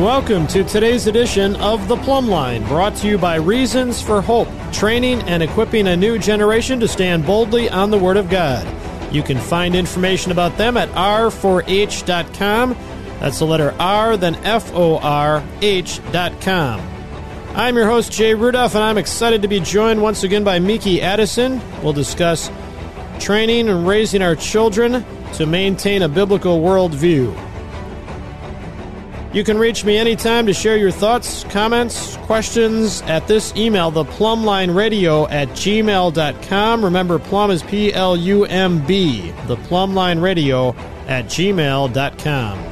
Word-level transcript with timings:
Welcome 0.00 0.46
to 0.46 0.64
today's 0.64 1.06
edition 1.06 1.56
of 1.56 1.86
The 1.86 1.96
Plumb 1.98 2.26
Line, 2.26 2.64
brought 2.64 2.96
to 2.96 3.06
you 3.06 3.18
by 3.18 3.34
Reasons 3.34 4.00
for 4.00 4.22
Hope, 4.22 4.48
training 4.72 5.20
and 5.24 5.42
equipping 5.42 5.86
a 5.88 5.94
new 5.94 6.18
generation 6.18 6.80
to 6.80 6.88
stand 6.88 7.26
boldly 7.26 7.68
on 7.68 7.90
the 7.90 7.98
Word 7.98 8.16
of 8.16 8.30
God. 8.30 8.66
You 9.12 9.22
can 9.22 9.36
find 9.36 9.74
information 9.74 10.32
about 10.32 10.56
them 10.56 10.78
at 10.78 10.88
r4h.com. 10.92 12.76
That's 13.20 13.40
the 13.40 13.44
letter 13.44 13.74
R, 13.78 14.16
then 14.16 14.36
F 14.36 14.72
O 14.72 14.96
R 14.96 15.44
H.com. 15.60 16.80
I'm 17.54 17.76
your 17.76 17.86
host, 17.86 18.10
Jay 18.10 18.32
Rudolph, 18.32 18.74
and 18.74 18.82
I'm 18.82 18.96
excited 18.96 19.42
to 19.42 19.48
be 19.48 19.60
joined 19.60 20.00
once 20.00 20.22
again 20.22 20.44
by 20.44 20.60
Meeke 20.60 21.02
Addison. 21.02 21.60
We'll 21.82 21.92
discuss 21.92 22.50
training 23.18 23.68
and 23.68 23.86
raising 23.86 24.22
our 24.22 24.34
children 24.34 25.04
to 25.34 25.44
maintain 25.44 26.00
a 26.00 26.08
biblical 26.08 26.58
worldview. 26.62 27.49
You 29.32 29.44
can 29.44 29.58
reach 29.58 29.84
me 29.84 29.96
anytime 29.96 30.46
to 30.46 30.52
share 30.52 30.76
your 30.76 30.90
thoughts, 30.90 31.44
comments, 31.44 32.16
questions 32.18 33.00
at 33.02 33.28
this 33.28 33.54
email, 33.54 33.92
theplumblineradio 33.92 35.30
at 35.30 35.48
gmail.com. 35.50 36.84
Remember, 36.84 37.18
plum 37.20 37.52
is 37.52 37.62
P 37.62 37.94
L 37.94 38.16
U 38.16 38.44
M 38.46 38.84
B, 38.86 39.32
theplumblineradio 39.46 40.76
at 41.06 41.26
gmail.com. 41.26 42.70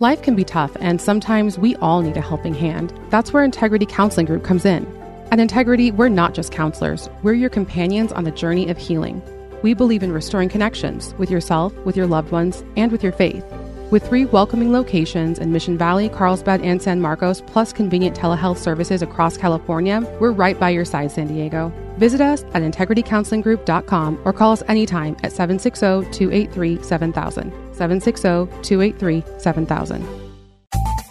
Life 0.00 0.22
can 0.22 0.34
be 0.34 0.44
tough, 0.44 0.74
and 0.80 1.02
sometimes 1.02 1.58
we 1.58 1.76
all 1.76 2.00
need 2.00 2.16
a 2.16 2.22
helping 2.22 2.54
hand. 2.54 2.98
That's 3.10 3.32
where 3.32 3.44
Integrity 3.44 3.84
Counseling 3.84 4.26
Group 4.26 4.44
comes 4.44 4.64
in. 4.64 4.86
At 5.30 5.40
Integrity, 5.40 5.90
we're 5.90 6.08
not 6.08 6.32
just 6.32 6.52
counselors, 6.52 7.10
we're 7.22 7.34
your 7.34 7.50
companions 7.50 8.12
on 8.12 8.24
the 8.24 8.30
journey 8.30 8.70
of 8.70 8.78
healing. 8.78 9.20
We 9.62 9.74
believe 9.74 10.02
in 10.02 10.12
restoring 10.12 10.48
connections 10.48 11.14
with 11.18 11.30
yourself, 11.30 11.74
with 11.84 11.96
your 11.96 12.06
loved 12.06 12.30
ones, 12.30 12.64
and 12.76 12.92
with 12.92 13.02
your 13.02 13.12
faith. 13.12 13.44
With 13.90 14.06
three 14.06 14.26
welcoming 14.26 14.70
locations 14.70 15.38
in 15.38 15.50
Mission 15.50 15.78
Valley, 15.78 16.10
Carlsbad, 16.10 16.60
and 16.60 16.80
San 16.80 17.00
Marcos, 17.00 17.40
plus 17.40 17.72
convenient 17.72 18.16
telehealth 18.16 18.58
services 18.58 19.00
across 19.00 19.38
California, 19.38 20.00
we're 20.20 20.30
right 20.30 20.60
by 20.60 20.70
your 20.70 20.84
side, 20.84 21.10
San 21.10 21.28
Diego. 21.28 21.72
Visit 21.96 22.20
us 22.20 22.44
at 22.54 22.62
integritycounselinggroup.com 22.62 24.20
or 24.24 24.32
call 24.32 24.52
us 24.52 24.62
anytime 24.68 25.16
at 25.22 25.32
760 25.32 26.10
283 26.12 26.82
7000. 26.82 27.50
760 27.72 28.62
283 28.62 29.24
7000. 29.38 30.27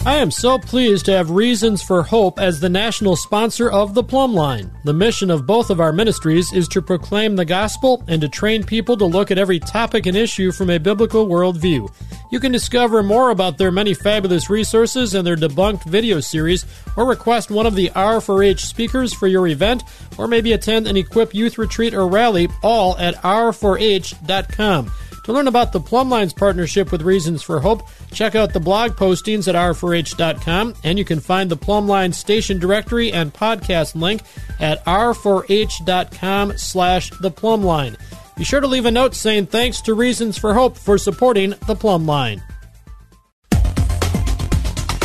I 0.07 0.15
am 0.15 0.31
so 0.31 0.57
pleased 0.57 1.05
to 1.07 1.11
have 1.11 1.31
Reasons 1.31 1.83
for 1.83 2.01
Hope 2.01 2.39
as 2.39 2.61
the 2.61 2.69
national 2.69 3.17
sponsor 3.17 3.69
of 3.69 3.93
the 3.93 4.05
Plumb 4.05 4.33
Line. 4.33 4.71
The 4.85 4.93
mission 4.93 5.29
of 5.29 5.45
both 5.45 5.69
of 5.69 5.81
our 5.81 5.91
ministries 5.91 6.53
is 6.53 6.69
to 6.69 6.81
proclaim 6.81 7.35
the 7.35 7.43
gospel 7.43 8.01
and 8.07 8.21
to 8.21 8.29
train 8.29 8.63
people 8.63 8.95
to 8.95 9.05
look 9.05 9.31
at 9.31 9.37
every 9.37 9.59
topic 9.59 10.05
and 10.05 10.15
issue 10.15 10.53
from 10.53 10.69
a 10.69 10.79
biblical 10.79 11.27
worldview. 11.27 11.93
You 12.31 12.39
can 12.39 12.53
discover 12.53 13.03
more 13.03 13.31
about 13.31 13.57
their 13.57 13.69
many 13.69 13.93
fabulous 13.93 14.49
resources 14.49 15.13
and 15.13 15.27
their 15.27 15.35
debunked 15.35 15.83
video 15.83 16.21
series, 16.21 16.65
or 16.95 17.05
request 17.05 17.51
one 17.51 17.65
of 17.65 17.75
the 17.75 17.89
R4H 17.89 18.61
speakers 18.61 19.13
for 19.13 19.27
your 19.27 19.45
event, 19.45 19.83
or 20.17 20.25
maybe 20.25 20.53
attend 20.53 20.87
an 20.87 20.95
Equip 20.95 21.35
Youth 21.35 21.57
Retreat 21.57 21.93
or 21.93 22.07
Rally, 22.07 22.47
all 22.63 22.97
at 22.97 23.15
r4h.com. 23.23 24.89
To 25.27 25.33
learn 25.33 25.49
about 25.49 25.73
the 25.73 25.81
Plumbline 25.81 26.33
partnership 26.33 26.89
with 26.89 27.01
Reasons 27.01 27.43
for 27.43 27.59
Hope, 27.59 27.89
check 28.13 28.33
out 28.33 28.53
the 28.53 28.61
blog 28.61 28.91
postings 28.91 29.49
at 29.49 29.55
r4h.com, 29.55 30.75
and 30.85 30.97
you 30.97 31.03
can 31.03 31.19
find 31.19 31.51
the 31.51 31.57
Plumbline 31.57 32.13
station 32.13 32.59
directory 32.59 33.11
and 33.11 33.33
podcast 33.33 33.93
link 33.93 34.21
at 34.61 34.85
r4h.com 34.85 36.57
slash 36.57 37.09
the 37.19 37.29
Plumbline. 37.29 37.97
Be 38.37 38.45
sure 38.45 38.61
to 38.61 38.67
leave 38.67 38.85
a 38.85 38.91
note 38.91 39.15
saying 39.15 39.47
thanks 39.47 39.81
to 39.81 39.95
Reasons 39.95 40.37
for 40.37 40.53
Hope 40.53 40.77
for 40.77 40.97
supporting 40.97 41.49
the 41.49 41.75
Plumbline. 41.75 42.41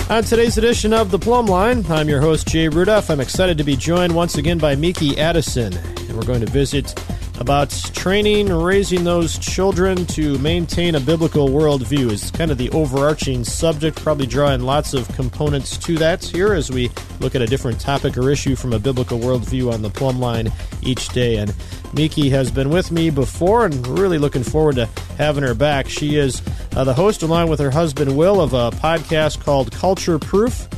On 0.08 0.22
today's 0.22 0.56
edition 0.56 0.92
of 0.92 1.10
The 1.10 1.18
Plumb 1.18 1.46
Line, 1.46 1.84
I'm 1.88 2.08
your 2.08 2.20
host, 2.20 2.46
Jay 2.46 2.68
Rudolph. 2.68 3.10
I'm 3.10 3.18
excited 3.18 3.58
to 3.58 3.64
be 3.64 3.74
joined 3.74 4.14
once 4.14 4.36
again 4.36 4.58
by 4.58 4.76
Meeke 4.76 5.18
Addison, 5.18 5.76
and 5.76 6.16
we're 6.16 6.22
going 6.22 6.42
to 6.42 6.52
visit 6.52 6.94
about 7.40 7.70
training, 7.94 8.52
raising 8.52 9.04
those 9.04 9.38
children 9.38 10.06
to 10.06 10.38
maintain 10.38 10.94
a 10.94 11.00
biblical 11.00 11.48
worldview 11.48 12.10
is 12.10 12.30
kind 12.30 12.50
of 12.50 12.58
the 12.58 12.70
overarching 12.70 13.44
subject, 13.44 14.00
probably 14.02 14.26
drawing 14.26 14.60
lots 14.60 14.94
of 14.94 15.08
components 15.08 15.76
to 15.78 15.96
that 15.96 16.24
here 16.24 16.52
as 16.52 16.70
we 16.70 16.90
look 17.20 17.34
at 17.34 17.42
a 17.42 17.46
different 17.46 17.80
topic 17.80 18.16
or 18.16 18.30
issue 18.30 18.54
from 18.54 18.72
a 18.72 18.78
biblical 18.78 19.18
worldview 19.18 19.72
on 19.72 19.82
the 19.82 19.90
plumb 19.90 20.20
line 20.20 20.52
each 20.82 21.08
day. 21.08 21.36
And 21.36 21.54
Meeke 21.94 22.30
has 22.30 22.50
been 22.50 22.70
with 22.70 22.92
me 22.92 23.10
before 23.10 23.66
and 23.66 23.86
really 23.86 24.18
looking 24.18 24.44
forward 24.44 24.76
to 24.76 24.86
having 25.18 25.42
her 25.42 25.54
back. 25.54 25.88
She 25.88 26.16
is 26.16 26.42
uh, 26.76 26.84
the 26.84 26.94
host, 26.94 27.22
along 27.22 27.48
with 27.48 27.60
her 27.60 27.70
husband 27.70 28.16
Will, 28.16 28.40
of 28.40 28.52
a 28.52 28.70
podcast 28.70 29.42
called 29.42 29.72
Culture 29.72 30.18
Proof. 30.18 30.68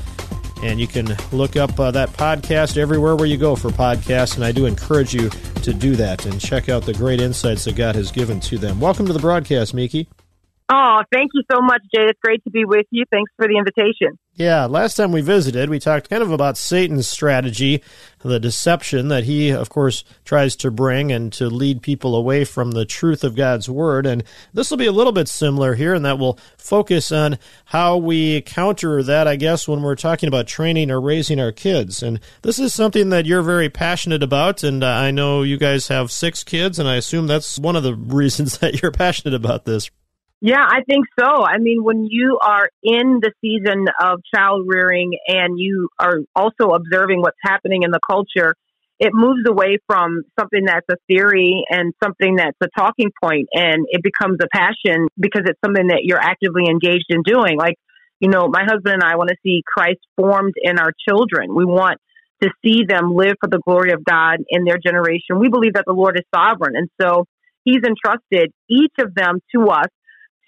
And 0.65 0.81
you 0.81 0.87
can 0.87 1.15
look 1.31 1.57
up 1.57 1.79
uh, 1.79 1.91
that 1.91 2.09
podcast 2.15 2.79
everywhere 2.79 3.17
where 3.17 3.27
you 3.27 3.37
go 3.37 3.55
for 3.55 3.69
podcasts. 3.69 4.37
And 4.37 4.45
I 4.45 4.51
do 4.51 4.65
encourage 4.65 5.13
you 5.13 5.29
to 5.63 5.75
do 5.75 5.95
that 5.97 6.25
and 6.25 6.41
check 6.41 6.71
out 6.71 6.87
the 6.87 6.95
great 6.95 7.21
insights 7.21 7.65
that 7.65 7.77
God 7.77 7.95
has 7.95 8.11
given 8.11 8.41
to 8.41 8.57
them. 8.57 8.81
Welcome 8.81 9.05
to 9.07 9.13
the 9.13 9.19
broadcast, 9.19 9.75
Meeke. 9.75 10.09
Oh, 10.71 11.03
thank 11.13 11.33
you 11.35 11.43
so 11.53 11.61
much, 11.61 11.83
Jay. 11.95 12.07
It's 12.09 12.19
great 12.23 12.43
to 12.45 12.51
be 12.51 12.65
with 12.65 12.87
you. 12.91 13.05
Thanks 13.11 13.31
for 13.37 13.47
the 13.47 13.59
invitation. 13.59 14.19
Yeah, 14.33 14.65
last 14.65 14.95
time 14.95 15.13
we 15.13 15.21
visited, 15.21 15.69
we 15.69 15.79
talked 15.79 16.09
kind 16.09 16.23
of 16.23 16.33
about 16.33 16.57
Satan's 16.57 17.07
strategy, 17.07 17.83
the 18.23 18.41
deception 18.41 19.09
that 19.09 19.25
he, 19.25 19.51
of 19.51 19.69
course, 19.69 20.05
tries 20.25 20.57
to 20.57 20.71
bring 20.71 21.13
and 21.13 21.31
to 21.35 21.49
lead 21.49 21.83
people 21.83 22.17
away 22.17 22.47
from 22.47 22.71
the 22.71 22.87
truth 22.87 23.23
of 23.25 23.37
God's 23.37 23.69
Word. 23.69 24.07
And 24.07 24.25
this 24.55 24.71
will 24.71 24.79
be 24.79 24.87
a 24.87 24.93
little 24.93 25.13
bit 25.13 25.29
similar 25.29 25.75
here, 25.75 25.93
and 25.93 26.05
that 26.07 26.19
will 26.19 26.39
focus 26.57 27.13
on 27.13 27.39
how 27.67 27.99
we 27.99 28.41
counter 28.41 29.03
that, 29.03 29.29
I 29.29 29.37
guess, 29.37 29.69
when 29.69 29.83
we're 29.83 29.97
talking 29.97 30.29
about 30.29 30.47
training 30.47 30.91
or 30.91 31.01
raising 31.01 31.39
our 31.39 31.53
kids. 31.53 32.03
And 32.03 32.21
this 32.41 32.59
is 32.59 32.73
something 32.73 33.11
that 33.11 33.27
you're 33.27 33.43
very 33.43 33.69
passionate 33.69 34.23
about, 34.23 34.63
and 34.63 34.83
uh, 34.83 34.89
I 34.89 35.11
know 35.11 35.43
you 35.43 35.59
guys 35.59 35.89
have 35.89 36.11
six 36.11 36.43
kids, 36.43 36.79
and 36.79 36.89
I 36.89 36.97
assume 36.97 37.27
that's 37.27 37.59
one 37.59 37.77
of 37.77 37.83
the 37.83 37.95
reasons 37.95 38.59
that 38.59 38.81
you're 38.81 38.93
passionate 38.93 39.35
about 39.35 39.67
this. 39.67 39.91
Yeah, 40.41 40.63
I 40.67 40.83
think 40.87 41.07
so. 41.19 41.45
I 41.45 41.59
mean, 41.59 41.83
when 41.83 42.07
you 42.09 42.39
are 42.43 42.69
in 42.83 43.21
the 43.23 43.33
season 43.41 43.87
of 44.01 44.21
child 44.35 44.67
rearing 44.69 45.17
and 45.27 45.59
you 45.59 45.89
are 45.99 46.19
also 46.37 46.71
observing 46.75 47.23
what's 47.23 47.39
happening 47.43 47.83
in 47.83 47.91
the 47.91 48.01
culture, 48.07 48.55
it 49.01 49.13
moves 49.15 49.41
away 49.49 49.79
from 49.87 50.23
something 50.39 50.65
that's 50.67 50.87
a 50.91 50.97
theory 51.09 51.65
and 51.71 51.95
something 52.03 52.37
that's 52.37 52.57
a 52.63 52.69
talking 52.79 53.11
point 53.23 53.49
and 53.53 53.87
it 53.89 54.03
becomes 54.03 54.39
a 54.43 54.49
passion 54.55 55.09
because 55.19 55.43
it's 55.47 55.59
something 55.65 55.89
that 55.89 56.03
you're 56.05 56.21
actively 56.21 56.67
engaged 56.69 57.07
in 57.09 57.23
doing. 57.23 57.57
Like, 57.57 57.77
you 58.21 58.29
know, 58.29 58.49
my 58.49 58.65
husband 58.65 58.95
and 58.95 59.03
I 59.03 59.17
want 59.17 59.31
to 59.31 59.37
see 59.43 59.63
Christ 59.67 60.01
formed 60.17 60.55
in 60.63 60.79
our 60.79 60.93
children. 61.09 61.55
We 61.55 61.65
want 61.65 61.99
to 62.43 62.51
see 62.65 62.85
them 62.85 63.15
live 63.15 63.35
for 63.41 63.49
the 63.49 63.61
glory 63.67 63.93
of 63.93 64.05
God 64.05 64.39
in 64.49 64.65
their 64.65 64.79
generation. 64.79 65.39
We 65.41 65.49
believe 65.49 65.75
that 65.75 65.85
the 65.87 65.95
Lord 65.95 66.17
is 66.17 66.25
sovereign. 66.35 66.77
And 66.77 66.89
so 67.01 67.25
he's 67.65 67.83
entrusted 67.85 68.53
each 68.69 68.93
of 69.01 69.15
them 69.15 69.41
to 69.55 69.69
us 69.71 69.89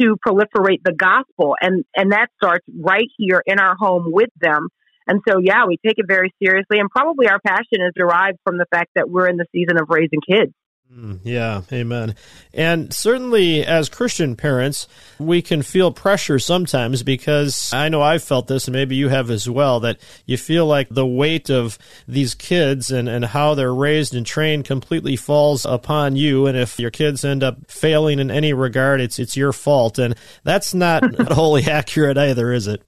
to 0.01 0.17
proliferate 0.27 0.83
the 0.85 0.93
gospel. 0.93 1.57
And 1.61 1.85
and 1.95 2.13
that 2.13 2.29
starts 2.43 2.65
right 2.79 3.09
here 3.17 3.43
in 3.47 3.59
our 3.59 3.77
home 3.79 4.05
with 4.07 4.31
them. 4.41 4.69
And 5.07 5.21
so 5.29 5.39
yeah 5.39 5.67
we 5.67 5.79
take 5.85 5.99
it 5.99 6.07
very 6.09 6.33
seriously. 6.43 6.79
And 6.79 6.91
probably 6.91 7.29
our 7.29 7.41
passion 7.45 7.81
is 7.81 7.93
derived 7.95 8.39
from 8.45 8.59
the 8.59 8.67
fact 8.71 8.91
that 8.95 9.09
we're 9.09 9.29
in 9.29 9.37
the 9.37 9.47
season 9.53 9.79
of 9.81 9.89
raising 9.89 10.21
kids 10.29 10.53
Mm, 10.95 11.21
yeah, 11.25 11.63
amen. 11.73 12.15
And 12.55 12.93
certainly 12.93 13.65
as 13.65 13.89
Christian 13.89 14.37
parents, 14.37 14.87
we 15.19 15.43
can 15.43 15.63
feel 15.63 15.91
pressure 15.91 16.39
sometimes 16.39 17.03
because 17.03 17.73
I 17.73 17.89
know 17.89 18.01
I've 18.01 18.23
felt 18.23 18.47
this 18.47 18.67
and 18.67 18.73
maybe 18.73 18.95
you 18.95 19.09
have 19.09 19.31
as 19.31 19.51
well 19.51 19.81
that 19.81 19.99
you 20.27 20.39
feel 20.39 20.65
like 20.65 20.89
the 20.89 21.07
weight 21.07 21.51
of 21.51 21.77
these 22.07 22.35
kids 22.35 22.91
and, 22.91 23.09
and 23.09 23.25
how 23.25 23.55
they're 23.55 23.75
raised 23.75 24.15
and 24.15 24.25
trained 24.25 24.65
completely 24.65 25.17
falls 25.17 25.67
upon 25.67 26.17
you. 26.17 26.47
And 26.47 26.57
if 26.57 26.79
your 26.79 26.91
kids 26.91 27.25
end 27.25 27.43
up 27.43 27.71
failing 27.71 28.19
in 28.19 28.31
any 28.31 28.53
regard, 28.53 29.01
it's, 29.01 29.19
it's 29.19 29.37
your 29.37 29.53
fault. 29.53 29.99
And 29.99 30.15
that's 30.45 30.73
not 30.73 31.03
wholly 31.33 31.65
accurate 31.65 32.17
either, 32.17 32.53
is 32.53 32.69
it? 32.69 32.83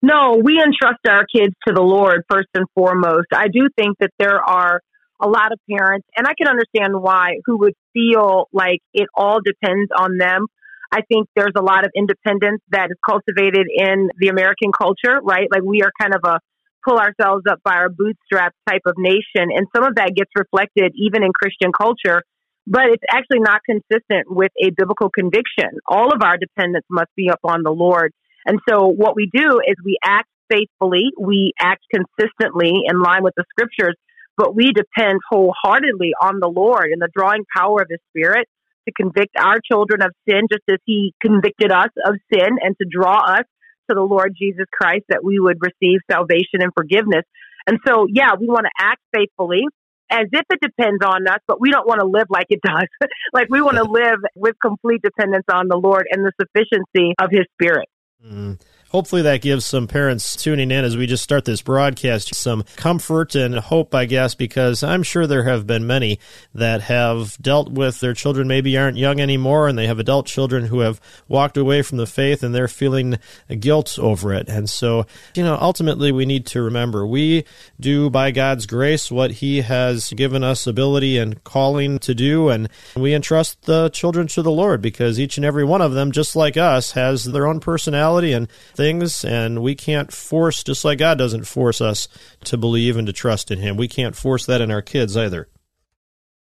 No, 0.00 0.40
we 0.42 0.60
entrust 0.60 1.06
our 1.06 1.24
kids 1.26 1.54
to 1.68 1.72
the 1.72 1.82
Lord 1.82 2.22
first 2.28 2.48
and 2.54 2.66
foremost. 2.74 3.28
I 3.32 3.46
do 3.46 3.68
think 3.76 3.98
that 4.00 4.10
there 4.18 4.42
are 4.42 4.80
a 5.22 5.28
lot 5.28 5.52
of 5.52 5.60
parents, 5.70 6.06
and 6.16 6.26
I 6.26 6.34
can 6.36 6.48
understand 6.48 7.00
why, 7.00 7.38
who 7.46 7.58
would 7.58 7.74
feel 7.92 8.48
like 8.52 8.80
it 8.92 9.08
all 9.14 9.38
depends 9.40 9.90
on 9.96 10.18
them. 10.18 10.46
I 10.90 11.00
think 11.08 11.28
there's 11.36 11.54
a 11.56 11.62
lot 11.62 11.84
of 11.84 11.92
independence 11.96 12.60
that 12.70 12.90
is 12.90 12.98
cultivated 13.08 13.66
in 13.74 14.10
the 14.18 14.28
American 14.28 14.72
culture, 14.76 15.20
right? 15.22 15.48
Like 15.50 15.62
we 15.62 15.82
are 15.82 15.92
kind 15.98 16.14
of 16.14 16.20
a 16.24 16.40
pull 16.84 16.98
ourselves 16.98 17.44
up 17.48 17.60
by 17.64 17.74
our 17.74 17.88
bootstraps 17.88 18.56
type 18.68 18.82
of 18.86 18.94
nation. 18.98 19.54
And 19.54 19.68
some 19.74 19.84
of 19.84 19.94
that 19.94 20.12
gets 20.14 20.30
reflected 20.36 20.92
even 20.96 21.22
in 21.22 21.30
Christian 21.32 21.72
culture, 21.72 22.22
but 22.66 22.86
it's 22.86 23.04
actually 23.10 23.40
not 23.40 23.60
consistent 23.64 24.26
with 24.26 24.50
a 24.60 24.70
biblical 24.70 25.08
conviction. 25.08 25.78
All 25.86 26.12
of 26.12 26.22
our 26.22 26.36
dependence 26.36 26.84
must 26.90 27.10
be 27.16 27.28
upon 27.28 27.62
the 27.62 27.70
Lord. 27.70 28.12
And 28.44 28.58
so 28.68 28.88
what 28.88 29.14
we 29.14 29.30
do 29.32 29.60
is 29.66 29.76
we 29.84 29.96
act 30.04 30.28
faithfully, 30.50 31.10
we 31.18 31.52
act 31.58 31.84
consistently 31.94 32.72
in 32.84 33.00
line 33.00 33.22
with 33.22 33.34
the 33.36 33.44
scriptures, 33.50 33.94
but 34.36 34.54
we 34.54 34.72
depend 34.72 35.20
wholeheartedly 35.28 36.12
on 36.20 36.40
the 36.40 36.48
Lord 36.48 36.86
and 36.90 37.00
the 37.00 37.10
drawing 37.14 37.44
power 37.54 37.82
of 37.82 37.88
His 37.90 38.00
Spirit 38.10 38.48
to 38.88 38.92
convict 38.92 39.36
our 39.38 39.60
children 39.60 40.02
of 40.02 40.12
sin, 40.28 40.42
just 40.50 40.64
as 40.70 40.78
He 40.84 41.14
convicted 41.20 41.70
us 41.70 41.90
of 42.04 42.16
sin, 42.32 42.58
and 42.60 42.76
to 42.78 42.86
draw 42.90 43.18
us 43.24 43.44
to 43.90 43.94
the 43.94 44.02
Lord 44.02 44.34
Jesus 44.38 44.66
Christ 44.72 45.04
that 45.08 45.24
we 45.24 45.38
would 45.38 45.58
receive 45.60 46.00
salvation 46.10 46.60
and 46.60 46.72
forgiveness. 46.76 47.24
And 47.66 47.78
so, 47.86 48.06
yeah, 48.10 48.30
we 48.38 48.46
want 48.46 48.66
to 48.66 48.84
act 48.84 49.00
faithfully 49.14 49.62
as 50.10 50.26
if 50.32 50.44
it 50.50 50.60
depends 50.60 51.02
on 51.04 51.26
us, 51.26 51.38
but 51.46 51.60
we 51.60 51.70
don't 51.70 51.86
want 51.86 52.00
to 52.00 52.06
live 52.06 52.26
like 52.28 52.46
it 52.50 52.60
does. 52.62 52.86
like 53.32 53.48
we 53.50 53.62
want 53.62 53.76
to 53.76 53.84
live 53.90 54.18
with 54.34 54.56
complete 54.60 55.02
dependence 55.02 55.46
on 55.52 55.68
the 55.68 55.76
Lord 55.76 56.06
and 56.10 56.24
the 56.24 56.32
sufficiency 56.40 57.14
of 57.20 57.30
His 57.30 57.46
Spirit. 57.54 57.88
Mm 58.24 58.58
hopefully 58.92 59.22
that 59.22 59.40
gives 59.40 59.64
some 59.64 59.88
parents 59.88 60.36
tuning 60.36 60.70
in 60.70 60.84
as 60.84 60.96
we 60.96 61.06
just 61.06 61.24
start 61.24 61.44
this 61.46 61.62
broadcast 61.62 62.34
some 62.34 62.62
comfort 62.76 63.34
and 63.34 63.56
hope, 63.56 63.94
I 63.94 64.04
guess, 64.04 64.34
because 64.34 64.82
I'm 64.82 65.02
sure 65.02 65.26
there 65.26 65.44
have 65.44 65.66
been 65.66 65.86
many 65.86 66.18
that 66.54 66.82
have 66.82 67.36
dealt 67.40 67.70
with 67.70 68.00
their 68.00 68.14
children 68.14 68.46
maybe 68.46 68.76
aren't 68.76 68.98
young 68.98 69.18
anymore 69.18 69.66
and 69.66 69.78
they 69.78 69.86
have 69.86 69.98
adult 69.98 70.26
children 70.26 70.66
who 70.66 70.80
have 70.80 71.00
walked 71.26 71.56
away 71.56 71.82
from 71.82 71.98
the 71.98 72.06
faith 72.06 72.42
and 72.42 72.54
they're 72.54 72.68
feeling 72.68 73.18
guilt 73.58 73.98
over 73.98 74.32
it. 74.32 74.48
And 74.48 74.68
so, 74.68 75.06
you 75.34 75.42
know, 75.42 75.56
ultimately 75.60 76.12
we 76.12 76.26
need 76.26 76.46
to 76.46 76.62
remember 76.62 77.06
we 77.06 77.44
do 77.80 78.10
by 78.10 78.30
God's 78.30 78.66
grace 78.66 79.10
what 79.10 79.32
He 79.32 79.62
has 79.62 80.12
given 80.12 80.44
us 80.44 80.66
ability 80.66 81.18
and 81.18 81.42
calling 81.44 81.98
to 82.00 82.14
do, 82.14 82.48
and 82.48 82.68
we 82.96 83.14
entrust 83.14 83.62
the 83.62 83.88
children 83.90 84.26
to 84.28 84.42
the 84.42 84.50
Lord 84.50 84.82
because 84.82 85.18
each 85.18 85.36
and 85.36 85.46
every 85.46 85.64
one 85.64 85.80
of 85.80 85.92
them, 85.92 86.12
just 86.12 86.36
like 86.36 86.56
us, 86.56 86.92
has 86.92 87.24
their 87.24 87.46
own 87.46 87.60
personality 87.60 88.32
and 88.32 88.48
things, 88.82 89.24
and 89.24 89.62
we 89.62 89.76
can't 89.76 90.12
force, 90.12 90.64
just 90.64 90.84
like 90.84 90.98
God 90.98 91.16
doesn't 91.16 91.44
force 91.44 91.80
us 91.80 92.08
to 92.44 92.56
believe 92.56 92.96
and 92.96 93.06
to 93.06 93.12
trust 93.12 93.52
in 93.52 93.60
Him. 93.60 93.76
We 93.76 93.86
can't 93.86 94.16
force 94.16 94.44
that 94.46 94.60
in 94.60 94.72
our 94.72 94.82
kids 94.82 95.16
either. 95.16 95.48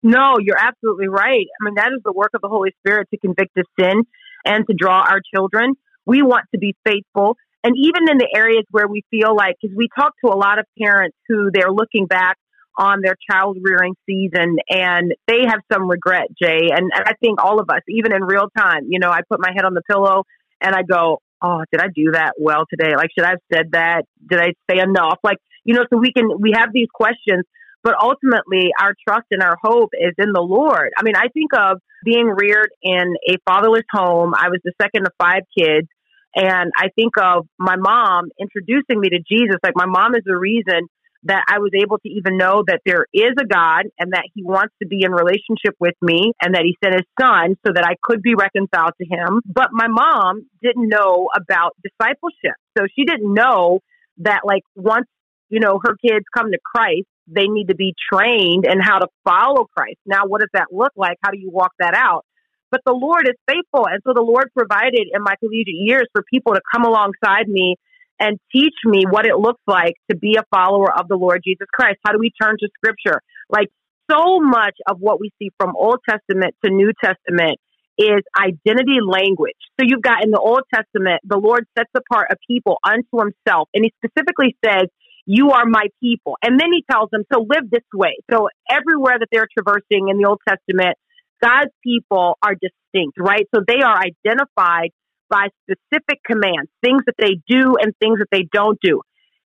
No, 0.01 0.37
you're 0.39 0.57
absolutely 0.57 1.09
right. 1.09 1.45
I 1.59 1.65
mean, 1.65 1.75
that 1.75 1.89
is 1.93 2.01
the 2.05 2.13
work 2.13 2.31
of 2.33 2.41
the 2.41 2.47
Holy 2.47 2.71
Spirit 2.79 3.09
to 3.11 3.19
convict 3.19 3.57
of 3.57 3.65
sin 3.77 4.03
and 4.45 4.65
to 4.67 4.73
draw 4.73 5.01
our 5.01 5.19
children. 5.35 5.73
We 6.05 6.21
want 6.21 6.45
to 6.53 6.59
be 6.59 6.75
faithful. 6.85 7.35
And 7.65 7.75
even 7.75 8.09
in 8.09 8.17
the 8.17 8.29
areas 8.33 8.63
where 8.71 8.87
we 8.87 9.03
feel 9.11 9.35
like, 9.35 9.55
because 9.61 9.75
we 9.75 9.89
talk 9.93 10.13
to 10.23 10.31
a 10.31 10.37
lot 10.37 10.59
of 10.59 10.65
parents 10.81 11.17
who 11.27 11.51
they're 11.53 11.71
looking 11.71 12.05
back 12.05 12.37
on 12.77 13.01
their 13.03 13.17
child 13.29 13.57
rearing 13.61 13.95
season 14.05 14.55
and 14.69 15.13
they 15.27 15.41
have 15.45 15.59
some 15.71 15.89
regret, 15.89 16.27
Jay. 16.41 16.69
And 16.71 16.89
I 16.95 17.11
think 17.21 17.43
all 17.43 17.59
of 17.59 17.69
us, 17.69 17.81
even 17.89 18.13
in 18.13 18.23
real 18.23 18.47
time, 18.57 18.87
you 18.87 18.99
know, 18.99 19.11
I 19.11 19.19
put 19.29 19.41
my 19.41 19.51
head 19.53 19.65
on 19.65 19.73
the 19.73 19.81
pillow 19.81 20.23
and 20.61 20.73
I 20.73 20.83
go, 20.83 21.19
oh, 21.41 21.63
did 21.71 21.81
I 21.81 21.87
do 21.87 22.11
that 22.13 22.33
well 22.39 22.63
today? 22.69 22.95
Like, 22.95 23.09
should 23.17 23.25
I 23.25 23.31
have 23.31 23.43
said 23.53 23.71
that? 23.71 24.03
Did 24.29 24.39
I 24.39 24.53
say 24.69 24.79
enough? 24.81 25.19
Like, 25.23 25.37
you 25.63 25.73
know, 25.73 25.85
so 25.91 25.97
we 25.97 26.11
can, 26.11 26.29
we 26.39 26.53
have 26.55 26.69
these 26.73 26.87
questions, 26.93 27.45
but 27.83 27.95
ultimately 28.01 28.71
our 28.79 28.93
trust 29.07 29.27
and 29.31 29.41
our 29.41 29.55
hope 29.61 29.89
is 29.93 30.13
in 30.17 30.33
the 30.33 30.41
Lord. 30.41 30.91
I 30.97 31.03
mean, 31.03 31.15
I 31.15 31.27
think 31.33 31.51
of 31.53 31.79
being 32.03 32.27
reared 32.27 32.69
in 32.81 33.15
a 33.29 33.35
fatherless 33.47 33.83
home. 33.91 34.33
I 34.35 34.49
was 34.49 34.59
the 34.63 34.73
second 34.81 35.05
of 35.05 35.13
five 35.21 35.43
kids. 35.57 35.87
And 36.35 36.71
I 36.77 36.89
think 36.95 37.13
of 37.17 37.47
my 37.57 37.75
mom 37.75 38.29
introducing 38.39 38.99
me 38.99 39.09
to 39.09 39.17
Jesus. 39.17 39.57
Like, 39.63 39.73
my 39.75 39.87
mom 39.87 40.13
is 40.13 40.21
the 40.25 40.37
reason 40.37 40.87
that 41.23 41.43
I 41.49 41.59
was 41.59 41.71
able 41.75 41.97
to 41.99 42.09
even 42.09 42.37
know 42.37 42.63
that 42.67 42.79
there 42.85 43.05
is 43.13 43.33
a 43.39 43.45
God 43.45 43.85
and 43.99 44.13
that 44.13 44.23
He 44.33 44.43
wants 44.43 44.73
to 44.81 44.87
be 44.87 45.03
in 45.03 45.11
relationship 45.11 45.75
with 45.79 45.95
me 46.01 46.33
and 46.41 46.55
that 46.55 46.63
He 46.63 46.77
sent 46.83 46.95
His 46.95 47.07
Son 47.19 47.55
so 47.65 47.73
that 47.73 47.85
I 47.85 47.95
could 48.01 48.21
be 48.21 48.35
reconciled 48.35 48.93
to 49.01 49.07
Him. 49.07 49.41
But 49.45 49.69
my 49.71 49.87
mom 49.87 50.47
didn't 50.61 50.87
know 50.87 51.27
about 51.35 51.75
discipleship. 51.83 52.55
So 52.77 52.85
she 52.95 53.03
didn't 53.03 53.33
know 53.33 53.79
that, 54.19 54.41
like, 54.45 54.63
once, 54.75 55.07
you 55.49 55.59
know, 55.59 55.79
her 55.83 55.95
kids 56.05 56.25
come 56.35 56.51
to 56.51 56.59
Christ, 56.63 57.07
they 57.27 57.47
need 57.47 57.67
to 57.67 57.75
be 57.75 57.93
trained 58.11 58.65
in 58.65 58.79
how 58.79 58.99
to 58.99 59.07
follow 59.27 59.67
Christ. 59.75 59.99
Now, 60.05 60.25
what 60.25 60.39
does 60.39 60.49
that 60.53 60.67
look 60.71 60.93
like? 60.95 61.17
How 61.21 61.31
do 61.31 61.37
you 61.37 61.51
walk 61.51 61.71
that 61.79 61.93
out? 61.93 62.25
But 62.71 62.81
the 62.85 62.93
Lord 62.93 63.27
is 63.27 63.35
faithful. 63.47 63.87
And 63.87 64.01
so 64.05 64.13
the 64.13 64.21
Lord 64.21 64.49
provided 64.55 65.07
in 65.11 65.21
my 65.21 65.35
collegiate 65.39 65.75
years 65.75 66.07
for 66.13 66.23
people 66.31 66.53
to 66.53 66.61
come 66.73 66.85
alongside 66.85 67.47
me 67.47 67.75
and 68.19 68.37
teach 68.51 68.75
me 68.85 69.03
what 69.09 69.25
it 69.25 69.35
looks 69.37 69.61
like 69.67 69.93
to 70.09 70.17
be 70.17 70.37
a 70.37 70.43
follower 70.55 70.91
of 70.91 71.07
the 71.07 71.15
Lord 71.15 71.41
Jesus 71.43 71.67
Christ. 71.73 71.97
How 72.05 72.11
do 72.11 72.19
we 72.19 72.31
turn 72.41 72.55
to 72.59 72.69
scripture? 72.77 73.21
Like 73.49 73.69
so 74.11 74.39
much 74.39 74.75
of 74.89 74.97
what 74.99 75.19
we 75.19 75.31
see 75.39 75.49
from 75.59 75.75
Old 75.75 75.99
Testament 76.07 76.55
to 76.65 76.71
New 76.71 76.91
Testament 77.03 77.59
is 77.97 78.23
identity 78.39 78.99
language. 79.05 79.59
So 79.79 79.85
you've 79.85 80.01
got 80.01 80.23
in 80.23 80.31
the 80.31 80.39
Old 80.39 80.63
Testament, 80.73 81.21
the 81.23 81.37
Lord 81.37 81.65
sets 81.77 81.91
apart 81.95 82.27
a 82.31 82.35
people 82.47 82.77
unto 82.83 83.19
himself. 83.19 83.69
And 83.73 83.83
he 83.83 83.93
specifically 84.03 84.55
says, 84.65 84.87
you 85.25 85.51
are 85.51 85.65
my 85.65 85.87
people. 86.01 86.37
And 86.41 86.59
then 86.59 86.71
he 86.71 86.83
tells 86.89 87.09
them, 87.11 87.23
so 87.31 87.41
live 87.41 87.69
this 87.69 87.83
way. 87.93 88.17
So 88.31 88.47
everywhere 88.69 89.19
that 89.19 89.27
they're 89.31 89.47
traversing 89.53 90.09
in 90.09 90.17
the 90.17 90.27
Old 90.27 90.39
Testament, 90.47 90.97
God's 91.43 91.71
people 91.83 92.37
are 92.41 92.55
distinct, 92.55 93.17
right? 93.19 93.45
So 93.53 93.61
they 93.67 93.81
are 93.83 93.95
identified 93.95 94.89
by 95.29 95.47
specific 95.63 96.19
commands, 96.25 96.69
things 96.83 97.03
that 97.05 97.15
they 97.17 97.39
do 97.47 97.75
and 97.79 97.93
things 97.99 98.19
that 98.19 98.27
they 98.31 98.47
don't 98.51 98.79
do. 98.81 99.01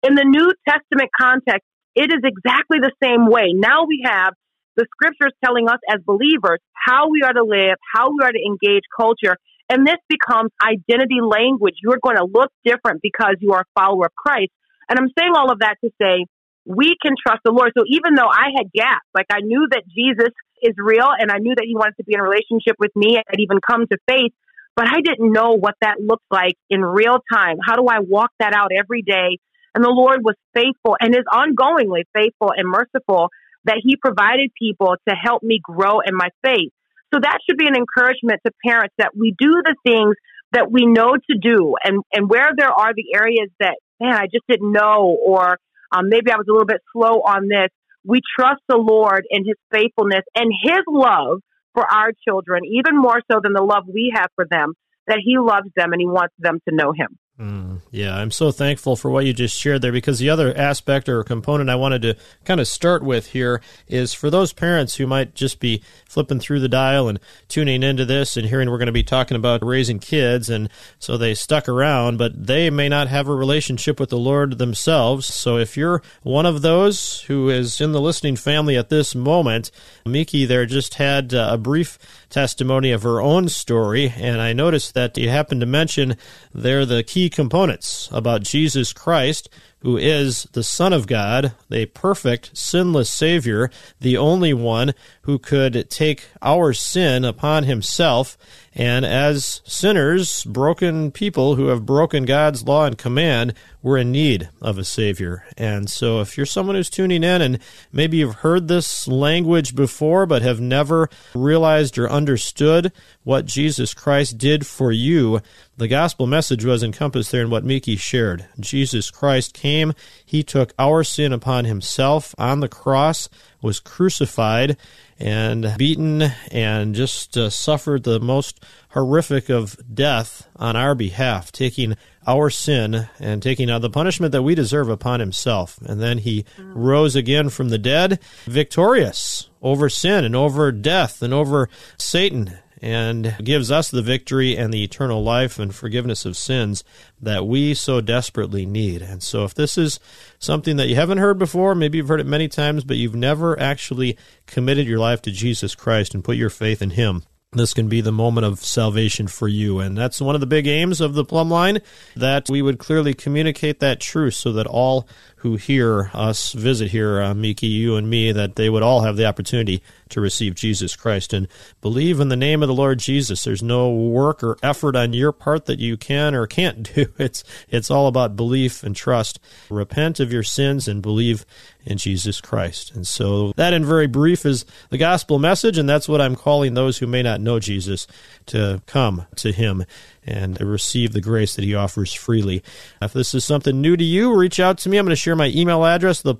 In 0.03 0.15
the 0.15 0.25
New 0.25 0.51
Testament 0.67 1.09
context, 1.19 1.65
it 1.95 2.11
is 2.11 2.21
exactly 2.23 2.79
the 2.79 2.91
same 3.03 3.27
way. 3.27 3.53
Now 3.53 3.85
we 3.85 4.03
have 4.05 4.33
the 4.77 4.85
scriptures 4.93 5.33
telling 5.43 5.67
us 5.67 5.79
as 5.91 5.99
believers 6.05 6.59
how 6.73 7.09
we 7.09 7.21
are 7.23 7.33
to 7.33 7.43
live, 7.43 7.75
how 7.93 8.09
we 8.09 8.23
are 8.23 8.31
to 8.31 8.39
engage 8.39 8.83
culture. 8.97 9.35
And 9.69 9.85
this 9.85 9.99
becomes 10.09 10.51
identity 10.63 11.19
language. 11.21 11.75
You're 11.81 11.99
going 12.01 12.17
to 12.17 12.25
look 12.25 12.51
different 12.65 13.01
because 13.01 13.35
you 13.39 13.53
are 13.53 13.61
a 13.61 13.79
follower 13.79 14.05
of 14.05 14.15
Christ. 14.15 14.51
And 14.89 14.99
I'm 14.99 15.09
saying 15.17 15.31
all 15.35 15.51
of 15.51 15.59
that 15.59 15.75
to 15.83 15.91
say 16.01 16.25
we 16.65 16.95
can 17.01 17.13
trust 17.25 17.41
the 17.43 17.51
Lord. 17.51 17.71
So 17.77 17.83
even 17.87 18.15
though 18.15 18.27
I 18.27 18.51
had 18.55 18.71
gaps, 18.73 19.07
like 19.15 19.27
I 19.31 19.39
knew 19.41 19.67
that 19.71 19.83
Jesus 19.87 20.33
is 20.61 20.75
real 20.77 21.09
and 21.17 21.31
I 21.31 21.37
knew 21.37 21.55
that 21.55 21.65
he 21.65 21.75
wanted 21.75 21.95
to 21.97 22.03
be 22.03 22.13
in 22.13 22.19
a 22.19 22.23
relationship 22.23 22.75
with 22.79 22.91
me, 22.95 23.17
I'd 23.17 23.39
even 23.39 23.59
come 23.59 23.87
to 23.87 23.97
faith 24.07 24.33
but 24.75 24.87
I 24.87 25.01
didn't 25.01 25.31
know 25.31 25.57
what 25.57 25.75
that 25.81 25.95
looked 25.99 26.25
like 26.31 26.55
in 26.69 26.81
real 26.81 27.17
time. 27.31 27.57
How 27.65 27.75
do 27.75 27.85
I 27.87 27.99
walk 27.99 28.31
that 28.39 28.53
out 28.53 28.71
every 28.77 29.01
day? 29.01 29.37
And 29.73 29.83
the 29.83 29.89
Lord 29.89 30.19
was 30.23 30.35
faithful 30.53 30.97
and 30.99 31.15
is 31.15 31.25
ongoingly 31.31 32.03
faithful 32.13 32.51
and 32.55 32.67
merciful 32.67 33.29
that 33.65 33.81
He 33.83 33.95
provided 33.95 34.51
people 34.57 34.95
to 35.07 35.15
help 35.15 35.43
me 35.43 35.59
grow 35.63 35.99
in 35.99 36.15
my 36.15 36.29
faith. 36.43 36.71
So 37.13 37.19
that 37.21 37.39
should 37.47 37.57
be 37.57 37.67
an 37.67 37.75
encouragement 37.75 38.41
to 38.45 38.51
parents 38.65 38.95
that 38.97 39.11
we 39.15 39.35
do 39.37 39.61
the 39.63 39.75
things 39.85 40.15
that 40.53 40.71
we 40.71 40.85
know 40.85 41.15
to 41.15 41.37
do 41.37 41.75
and, 41.83 42.01
and 42.13 42.29
where 42.29 42.51
there 42.55 42.71
are 42.71 42.93
the 42.93 43.15
areas 43.15 43.49
that, 43.59 43.75
man, 43.99 44.13
I 44.13 44.25
just 44.25 44.45
didn't 44.49 44.71
know, 44.71 45.17
or 45.25 45.57
um, 45.91 46.09
maybe 46.09 46.31
I 46.31 46.37
was 46.37 46.45
a 46.49 46.51
little 46.51 46.65
bit 46.65 46.81
slow 46.93 47.21
on 47.21 47.47
this. 47.47 47.69
We 48.03 48.21
trust 48.37 48.61
the 48.67 48.77
Lord 48.77 49.25
and 49.29 49.45
His 49.45 49.57
faithfulness 49.71 50.23
and 50.35 50.51
His 50.63 50.81
love 50.87 51.39
for 51.73 51.85
our 51.85 52.11
children, 52.27 52.63
even 52.65 52.97
more 52.97 53.21
so 53.31 53.39
than 53.41 53.53
the 53.53 53.63
love 53.63 53.83
we 53.87 54.13
have 54.15 54.29
for 54.35 54.45
them, 54.49 54.73
that 55.07 55.19
He 55.23 55.37
loves 55.37 55.69
them 55.75 55.93
and 55.93 56.01
He 56.01 56.07
wants 56.07 56.35
them 56.39 56.59
to 56.67 56.75
know 56.75 56.91
Him. 56.91 57.17
Mm, 57.41 57.79
yeah, 57.89 58.15
I'm 58.15 58.29
so 58.29 58.51
thankful 58.51 58.95
for 58.95 59.09
what 59.09 59.25
you 59.25 59.33
just 59.33 59.59
shared 59.59 59.81
there 59.81 59.91
because 59.91 60.19
the 60.19 60.29
other 60.29 60.55
aspect 60.55 61.09
or 61.09 61.23
component 61.23 61.71
I 61.71 61.75
wanted 61.75 62.03
to 62.03 62.15
kind 62.45 62.59
of 62.59 62.67
start 62.67 63.01
with 63.01 63.29
here 63.31 63.63
is 63.87 64.13
for 64.13 64.29
those 64.29 64.53
parents 64.53 64.97
who 64.97 65.07
might 65.07 65.33
just 65.33 65.59
be 65.59 65.81
flipping 66.07 66.39
through 66.39 66.59
the 66.59 66.69
dial 66.69 67.09
and 67.09 67.19
tuning 67.47 67.81
into 67.81 68.05
this 68.05 68.37
and 68.37 68.45
hearing 68.45 68.69
we're 68.69 68.77
going 68.77 68.85
to 68.85 68.91
be 68.91 69.01
talking 69.01 69.35
about 69.35 69.65
raising 69.65 69.97
kids, 69.97 70.51
and 70.51 70.69
so 70.99 71.17
they 71.17 71.33
stuck 71.33 71.67
around, 71.67 72.19
but 72.19 72.45
they 72.45 72.69
may 72.69 72.87
not 72.87 73.07
have 73.07 73.27
a 73.27 73.33
relationship 73.33 73.99
with 73.99 74.11
the 74.11 74.19
Lord 74.19 74.59
themselves. 74.59 75.25
So 75.25 75.57
if 75.57 75.75
you're 75.75 76.03
one 76.21 76.45
of 76.45 76.61
those 76.61 77.21
who 77.21 77.49
is 77.49 77.81
in 77.81 77.91
the 77.91 78.01
listening 78.01 78.35
family 78.35 78.77
at 78.77 78.89
this 78.89 79.15
moment, 79.15 79.71
Meeke 80.05 80.47
there 80.47 80.67
just 80.67 80.93
had 80.95 81.33
uh, 81.33 81.49
a 81.53 81.57
brief 81.57 81.97
testimony 82.31 82.91
of 82.91 83.03
her 83.03 83.21
own 83.21 83.49
story, 83.49 84.13
and 84.17 84.41
I 84.41 84.53
noticed 84.53 84.93
that 84.93 85.17
you 85.17 85.29
happened 85.29 85.61
to 85.61 85.67
mention 85.67 86.17
there 86.53 86.85
the 86.85 87.03
key 87.03 87.29
components 87.29 88.09
about 88.11 88.41
Jesus 88.41 88.93
Christ 88.93 89.49
who 89.81 89.97
is 89.97 90.47
the 90.53 90.63
Son 90.63 90.93
of 90.93 91.07
God, 91.07 91.53
the 91.69 91.87
perfect, 91.87 92.55
sinless 92.55 93.09
Savior, 93.09 93.71
the 93.99 94.15
only 94.15 94.53
one 94.53 94.93
who 95.23 95.39
could 95.39 95.89
take 95.89 96.27
our 96.41 96.71
sin 96.71 97.25
upon 97.25 97.63
himself. 97.63 98.37
And 98.73 99.03
as 99.03 99.61
sinners, 99.65 100.43
broken 100.45 101.11
people 101.11 101.55
who 101.55 101.67
have 101.67 101.85
broken 101.85 102.25
God's 102.25 102.63
law 102.63 102.85
and 102.85 102.97
command, 102.97 103.53
we're 103.81 103.97
in 103.97 104.11
need 104.11 104.49
of 104.61 104.77
a 104.77 104.83
Savior. 104.83 105.43
And 105.57 105.89
so, 105.89 106.21
if 106.21 106.37
you're 106.37 106.45
someone 106.45 106.75
who's 106.75 106.89
tuning 106.89 107.23
in 107.23 107.41
and 107.41 107.59
maybe 107.91 108.17
you've 108.17 108.35
heard 108.35 108.67
this 108.67 109.07
language 109.07 109.75
before 109.75 110.25
but 110.25 110.41
have 110.41 110.61
never 110.61 111.09
realized 111.33 111.97
or 111.97 112.09
understood 112.09 112.93
what 113.23 113.45
Jesus 113.45 113.93
Christ 113.93 114.37
did 114.37 114.65
for 114.65 114.91
you, 114.91 115.41
the 115.77 115.87
gospel 115.87 116.27
message 116.27 116.65
was 116.65 116.83
encompassed 116.83 117.31
there 117.31 117.43
in 117.43 117.49
what 117.49 117.63
Meeke 117.63 117.97
shared. 117.97 118.45
Jesus 118.59 119.09
Christ 119.09 119.53
came, 119.53 119.93
He 120.25 120.43
took 120.43 120.73
our 120.77 121.03
sin 121.03 121.33
upon 121.33 121.65
Himself 121.65 122.35
on 122.37 122.59
the 122.59 122.67
cross, 122.67 123.29
was 123.61 123.79
crucified, 123.79 124.77
and 125.17 125.73
beaten, 125.77 126.23
and 126.51 126.93
just 126.93 127.37
uh, 127.37 127.49
suffered 127.49 128.03
the 128.03 128.19
most 128.19 128.63
horrific 128.89 129.49
of 129.49 129.77
death 129.93 130.47
on 130.55 130.75
our 130.75 130.93
behalf, 130.95 131.51
taking 131.51 131.95
our 132.27 132.49
sin 132.49 133.07
and 133.19 133.41
taking 133.41 133.69
out 133.69 133.81
the 133.81 133.89
punishment 133.89 134.31
that 134.31 134.43
we 134.43 134.55
deserve 134.55 134.89
upon 134.89 135.19
himself. 135.19 135.79
And 135.81 136.01
then 136.01 136.19
he 136.19 136.45
rose 136.57 137.15
again 137.15 137.49
from 137.49 137.69
the 137.69 137.77
dead, 137.77 138.19
victorious 138.45 139.49
over 139.61 139.89
sin 139.89 140.25
and 140.25 140.35
over 140.35 140.71
death 140.71 141.21
and 141.21 141.33
over 141.33 141.69
Satan 141.97 142.57
and 142.81 143.35
gives 143.43 143.71
us 143.71 143.89
the 143.89 144.01
victory 144.01 144.57
and 144.57 144.73
the 144.73 144.83
eternal 144.83 145.23
life 145.23 145.59
and 145.59 145.73
forgiveness 145.73 146.25
of 146.25 146.35
sins 146.35 146.83
that 147.21 147.45
we 147.45 147.73
so 147.73 148.01
desperately 148.01 148.65
need. 148.65 149.01
And 149.01 149.21
so, 149.21 149.43
if 149.43 149.53
this 149.53 149.77
is 149.77 149.99
something 150.39 150.77
that 150.77 150.87
you 150.87 150.95
haven't 150.95 151.19
heard 151.19 151.37
before, 151.37 151.75
maybe 151.75 151.97
you've 151.99 152.07
heard 152.07 152.19
it 152.19 152.25
many 152.25 152.47
times, 152.47 152.83
but 152.83 152.97
you've 152.97 153.15
never 153.15 153.59
actually 153.59 154.17
committed 154.47 154.87
your 154.87 154.99
life 154.99 155.21
to 155.23 155.31
Jesus 155.31 155.75
Christ 155.75 156.13
and 156.15 156.23
put 156.23 156.37
your 156.37 156.49
faith 156.49 156.81
in 156.81 156.91
Him, 156.91 157.23
this 157.53 157.73
can 157.73 157.89
be 157.89 157.99
the 157.99 158.13
moment 158.13 158.45
of 158.45 158.59
salvation 158.59 159.27
for 159.27 159.45
you. 159.45 159.79
And 159.81 159.97
that's 159.97 160.21
one 160.21 160.35
of 160.35 160.41
the 160.41 160.47
big 160.47 160.67
aims 160.67 161.01
of 161.01 161.15
the 161.15 161.25
plumb 161.25 161.49
line 161.49 161.79
that 162.15 162.49
we 162.49 162.61
would 162.61 162.79
clearly 162.79 163.13
communicate 163.13 163.81
that 163.81 163.99
truth 163.99 164.35
so 164.35 164.53
that 164.53 164.67
all 164.67 165.05
who 165.41 165.55
hear 165.55 166.11
us 166.13 166.51
visit 166.51 166.91
here, 166.91 167.19
uh, 167.19 167.33
Meeke, 167.33 167.63
you 167.63 167.95
and 167.95 168.07
me, 168.07 168.31
that 168.31 168.57
they 168.57 168.69
would 168.69 168.83
all 168.83 169.01
have 169.01 169.17
the 169.17 169.25
opportunity 169.25 169.81
to 170.09 170.21
receive 170.21 170.53
Jesus 170.53 170.95
Christ 170.95 171.33
and 171.33 171.47
believe 171.81 172.19
in 172.19 172.29
the 172.29 172.35
name 172.35 172.61
of 172.61 172.67
the 172.67 172.75
Lord 172.75 172.99
Jesus. 172.99 173.43
There's 173.43 173.63
no 173.63 173.91
work 173.91 174.43
or 174.43 174.57
effort 174.61 174.95
on 174.95 175.13
your 175.13 175.31
part 175.31 175.65
that 175.65 175.79
you 175.79 175.97
can 175.97 176.35
or 176.35 176.45
can't 176.45 176.83
do. 176.95 177.07
It's 177.17 177.43
it's 177.69 177.89
all 177.89 178.07
about 178.07 178.35
belief 178.35 178.83
and 178.83 178.95
trust. 178.95 179.39
Repent 179.69 180.19
of 180.19 180.31
your 180.31 180.43
sins 180.43 180.87
and 180.87 181.01
believe 181.01 181.45
in 181.85 181.97
Jesus 181.97 182.39
Christ. 182.39 182.93
And 182.93 183.07
so 183.07 183.53
that 183.55 183.73
in 183.73 183.83
very 183.83 184.07
brief 184.07 184.45
is 184.45 184.65
the 184.89 184.99
gospel 184.99 185.39
message 185.39 185.79
and 185.79 185.89
that's 185.89 186.07
what 186.07 186.21
I'm 186.21 186.35
calling 186.35 186.75
those 186.75 186.99
who 186.99 187.07
may 187.07 187.23
not 187.23 187.41
know 187.41 187.59
Jesus 187.59 188.05
to 188.47 188.81
come 188.85 189.25
to 189.37 189.51
him 189.51 189.85
and 190.23 190.59
receive 190.61 191.13
the 191.13 191.21
grace 191.21 191.55
that 191.55 191.65
he 191.65 191.73
offers 191.73 192.13
freely. 192.13 192.63
If 193.01 193.13
this 193.13 193.33
is 193.33 193.43
something 193.43 193.81
new 193.81 193.97
to 193.97 194.03
you, 194.03 194.35
reach 194.35 194.59
out 194.59 194.77
to 194.79 194.89
me. 194.89 194.97
I'm 194.97 195.05
going 195.05 195.11
to 195.11 195.15
share 195.15 195.30
my 195.35 195.47
email 195.47 195.85
address, 195.85 196.21
the 196.21 196.35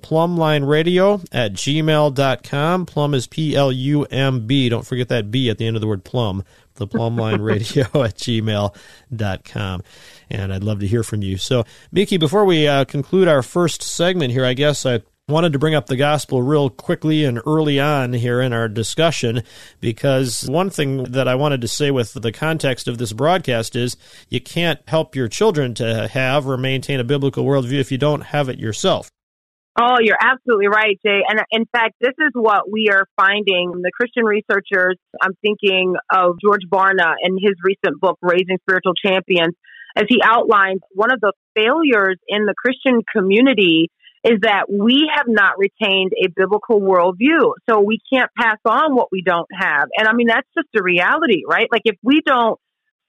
radio 0.64 1.20
at 1.32 1.52
gmail.com. 1.52 2.86
Plum 2.86 3.14
is 3.14 3.26
P 3.26 3.54
L 3.56 3.72
U 3.72 4.04
M 4.04 4.46
B. 4.46 4.68
Don't 4.68 4.86
forget 4.86 5.08
that 5.08 5.30
B 5.30 5.50
at 5.50 5.58
the 5.58 5.66
end 5.66 5.76
of 5.76 5.80
the 5.80 5.86
word 5.86 6.04
plum. 6.04 6.44
The 6.74 6.86
radio 7.40 7.84
at 7.94 8.16
gmail.com. 8.16 9.82
And 10.30 10.52
I'd 10.52 10.64
love 10.64 10.80
to 10.80 10.86
hear 10.86 11.02
from 11.02 11.22
you. 11.22 11.36
So, 11.36 11.64
Meeke, 11.92 12.18
before 12.18 12.44
we 12.44 12.66
uh, 12.66 12.84
conclude 12.84 13.28
our 13.28 13.42
first 13.42 13.82
segment 13.82 14.32
here, 14.32 14.44
I 14.44 14.54
guess 14.54 14.86
I 14.86 15.02
wanted 15.32 15.52
to 15.54 15.58
bring 15.58 15.74
up 15.74 15.86
the 15.86 15.96
gospel 15.96 16.42
real 16.42 16.70
quickly 16.70 17.24
and 17.24 17.40
early 17.46 17.80
on 17.80 18.12
here 18.12 18.40
in 18.40 18.52
our 18.52 18.68
discussion 18.68 19.42
because 19.80 20.44
one 20.48 20.70
thing 20.70 21.04
that 21.04 21.26
I 21.26 21.34
wanted 21.34 21.60
to 21.62 21.68
say 21.68 21.90
with 21.90 22.12
the 22.12 22.30
context 22.30 22.86
of 22.86 22.98
this 22.98 23.12
broadcast 23.12 23.74
is 23.74 23.96
you 24.28 24.40
can't 24.40 24.80
help 24.86 25.16
your 25.16 25.28
children 25.28 25.74
to 25.74 26.08
have 26.08 26.46
or 26.46 26.56
maintain 26.56 27.00
a 27.00 27.04
biblical 27.04 27.44
worldview 27.44 27.80
if 27.80 27.90
you 27.90 27.98
don't 27.98 28.20
have 28.20 28.48
it 28.48 28.58
yourself. 28.58 29.10
Oh, 29.80 29.96
you're 30.00 30.18
absolutely 30.20 30.68
right, 30.68 31.00
Jay. 31.04 31.22
And 31.26 31.40
uh, 31.40 31.44
in 31.50 31.64
fact, 31.72 31.94
this 31.98 32.12
is 32.18 32.30
what 32.34 32.70
we 32.70 32.90
are 32.90 33.06
finding. 33.16 33.72
The 33.82 33.90
Christian 33.90 34.24
researchers, 34.24 34.98
I'm 35.20 35.32
thinking 35.40 35.94
of 36.12 36.36
George 36.44 36.62
Barna 36.70 37.14
and 37.22 37.38
his 37.40 37.54
recent 37.64 37.98
book, 37.98 38.18
Raising 38.20 38.58
Spiritual 38.68 38.92
Champions, 38.94 39.54
as 39.96 40.04
he 40.08 40.20
outlines 40.22 40.80
one 40.90 41.10
of 41.10 41.20
the 41.20 41.32
failures 41.54 42.18
in 42.28 42.44
the 42.44 42.54
Christian 42.54 43.00
community 43.16 43.90
is 44.24 44.38
that 44.42 44.66
we 44.70 45.10
have 45.14 45.26
not 45.28 45.54
retained 45.58 46.12
a 46.16 46.28
biblical 46.28 46.80
worldview. 46.80 47.52
So 47.68 47.80
we 47.80 47.98
can't 48.12 48.30
pass 48.38 48.58
on 48.64 48.94
what 48.94 49.08
we 49.10 49.22
don't 49.22 49.48
have. 49.52 49.88
And 49.96 50.06
I 50.06 50.12
mean, 50.12 50.28
that's 50.28 50.46
just 50.56 50.68
a 50.76 50.82
reality, 50.82 51.42
right? 51.46 51.68
Like 51.72 51.82
if 51.84 51.96
we 52.02 52.22
don't 52.24 52.58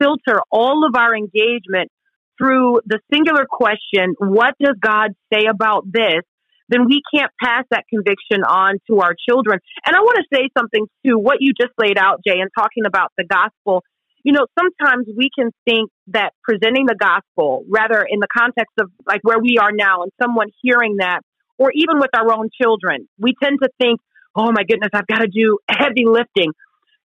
filter 0.02 0.42
all 0.52 0.86
of 0.88 0.96
our 0.96 1.16
engagement 1.16 1.92
through 2.38 2.82
the 2.86 3.00
singular 3.14 3.46
question, 3.50 4.16
what 4.18 4.56
does 4.60 4.76
God 4.80 5.12
say 5.32 5.46
about 5.46 5.84
this? 5.92 6.22
Then 6.70 6.86
we 6.88 7.02
can't 7.14 7.32
pass 7.42 7.66
that 7.70 7.84
conviction 7.90 8.44
on 8.44 8.80
to 8.90 9.02
our 9.02 9.14
children. 9.30 9.60
And 9.86 9.96
I 9.96 10.00
want 10.00 10.18
to 10.18 10.36
say 10.36 10.50
something 10.58 10.88
to 11.06 11.18
what 11.20 11.38
you 11.42 11.54
just 11.60 11.74
laid 11.78 11.98
out, 11.98 12.22
Jay, 12.26 12.40
and 12.40 12.50
talking 12.58 12.86
about 12.88 13.12
the 13.18 13.26
gospel 13.26 13.84
you 14.24 14.32
know, 14.32 14.46
sometimes 14.58 15.08
we 15.16 15.30
can 15.38 15.52
think 15.66 15.90
that 16.08 16.32
presenting 16.44 16.86
the 16.86 16.96
gospel, 16.96 17.64
rather 17.70 18.06
in 18.08 18.20
the 18.20 18.28
context 18.36 18.74
of 18.80 18.90
like 19.06 19.20
where 19.24 19.40
we 19.40 19.58
are 19.62 19.72
now 19.72 20.04
and 20.04 20.12
someone 20.22 20.48
hearing 20.62 20.98
that, 21.00 21.20
or 21.58 21.72
even 21.76 22.00
with 22.00 22.10
our 22.16 22.32
own 22.32 22.50
children, 22.60 23.08
we 23.20 23.34
tend 23.42 23.60
to 23.62 23.70
think, 23.80 24.00
oh 24.36 24.52
my 24.52 24.64
goodness, 24.64 24.90
I've 24.94 25.08
got 25.08 25.20
to 25.20 25.28
do 25.28 25.60
heavy 25.70 26.06
lifting. 26.06 26.52